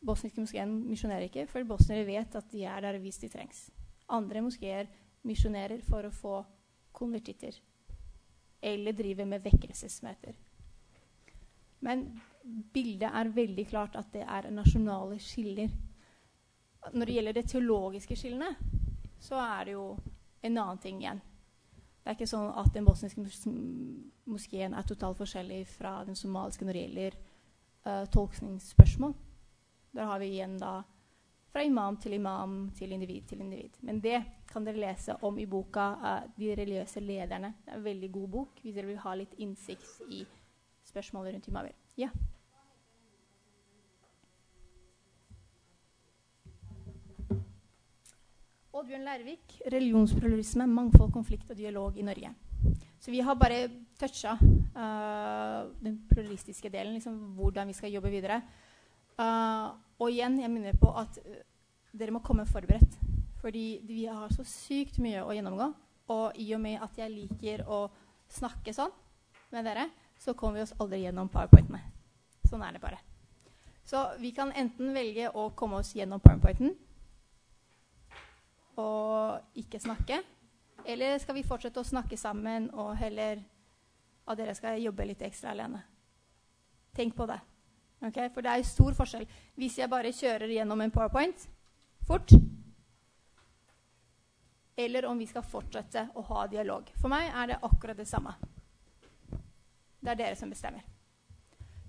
[0.06, 3.70] Bosniske moskeer misjonerer ikke, for bosniere vet at de er der hvis de trengs.
[4.08, 4.90] Andre moskeer
[5.26, 6.34] misjonerer for å få
[6.92, 7.56] konvertitter.
[8.62, 10.36] Eller driver med vekkelsesmøter.
[11.80, 12.04] Men
[12.74, 15.72] bildet er veldig klart at det er nasjonale skiller.
[16.92, 18.52] Når det gjelder det teologiske skillene,
[19.18, 19.88] så er det jo
[20.46, 21.22] en annen ting igjen.
[22.06, 23.46] Det er ikke sånn at den bosniske mos-
[24.30, 29.16] moskeen er totalt forskjellig fra den somaliske når det gjelder uh, tolkningsspørsmål.
[29.96, 30.76] Der har vi igjen da
[31.50, 33.78] fra imam til imam til individ til individ.
[33.82, 34.20] Men det
[34.52, 37.52] kan dere lese om i boka uh, 'De religiøse lederne'.
[37.64, 40.24] Det er en veldig god bok hvis dere vil ha litt innsikt i
[40.84, 41.72] spørsmålet rundt imamer.
[41.96, 42.08] Ja.
[48.76, 52.32] Oddbjørn Lærvik, 'Religionspluralisme, mangfold, konflikt og dialog i Norge'.
[53.00, 58.42] Så vi har bare toucha uh, den pluralistiske delen, liksom hvordan vi skal jobbe videre.
[59.18, 61.40] Uh, og igjen, jeg minner på at uh,
[61.98, 62.98] dere må komme forberedt.
[63.40, 65.72] Fordi vi har så sykt mye å gjennomgå.
[66.12, 67.86] Og i og med at jeg liker å
[68.28, 68.92] snakke sånn
[69.52, 69.88] med dere,
[70.20, 71.80] så kommer vi oss aldri gjennom powerpointene.
[72.44, 73.00] Sånn er det bare.
[73.84, 76.76] Så vi kan enten velge å komme oss gjennom powerpointen
[78.80, 80.20] og ikke snakke.
[80.86, 83.40] Eller skal vi fortsette å snakke sammen og heller
[84.26, 85.82] at dere skal jobbe litt ekstra alene?
[86.96, 87.38] Tenk på det.
[88.08, 88.30] Okay?
[88.32, 89.26] For det er stor forskjell.
[89.58, 91.48] Hvis jeg bare kjører gjennom en powerpoint
[92.06, 92.32] fort,
[94.76, 96.90] eller om vi skal fortsette å ha dialog.
[97.00, 98.34] For meg er det akkurat det samme.
[100.00, 100.84] Det er dere som bestemmer.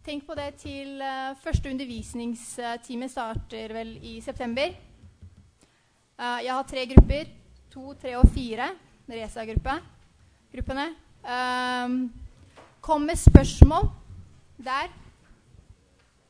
[0.08, 4.72] Tenk på det til uh, første undervisningstime starter vel i september.
[6.18, 7.34] Uh, jeg har tre grupper.
[7.74, 8.72] To, tre og fire.
[9.08, 9.76] Resa-gruppe.
[10.54, 10.88] Gruppene.
[11.28, 12.00] Um,
[12.82, 13.90] kom med spørsmål
[14.58, 14.90] der.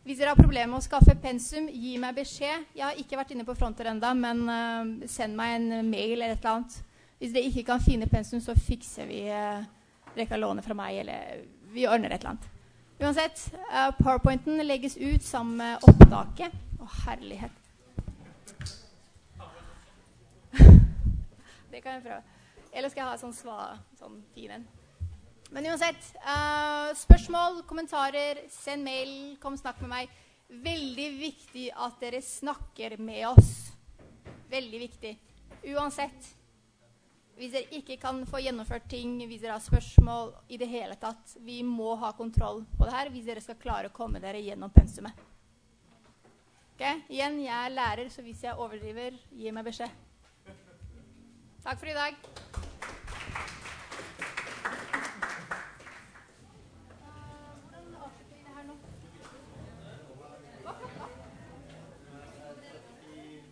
[0.03, 2.67] Hvis dere har problemer med å skaffe pensum, gi meg beskjed.
[2.75, 6.35] Jeg har ikke vært inne på Fronter enda, men uh, send meg en mail eller
[6.35, 6.77] et eller annet.
[7.19, 9.63] Hvis dere ikke kan finne pensum, så fikser vi uh,
[10.13, 11.43] Dere kan låne fra meg, eller
[11.73, 12.47] vi ordner et eller annet.
[13.03, 16.55] Uansett, uh, powerpointen legges ut sammen med opptaket.
[16.79, 17.56] Å, herlighet.
[21.77, 22.23] Det kan jeg prøve.
[22.73, 23.57] Eller skal jeg ha sånn sva,
[23.99, 24.63] sånn fin en?
[25.53, 30.15] Men uansett, Uh, spørsmål, kommentarer, send mail, kom snakk med meg.
[30.49, 33.51] Veldig viktig at dere snakker med oss.
[34.49, 35.13] Veldig viktig.
[35.75, 36.31] Uansett.
[37.37, 41.37] Hvis dere ikke kan få gjennomført ting, hvis dere har spørsmål i det hele tatt,
[41.45, 44.73] vi må ha kontroll på det her hvis dere skal klare å komme dere gjennom
[44.73, 45.13] pensumet.
[46.73, 47.05] Okay?
[47.13, 50.06] Igjen, jeg er lærer, så hvis jeg overdriver, gi meg beskjed.
[51.67, 52.13] Takk for i dag.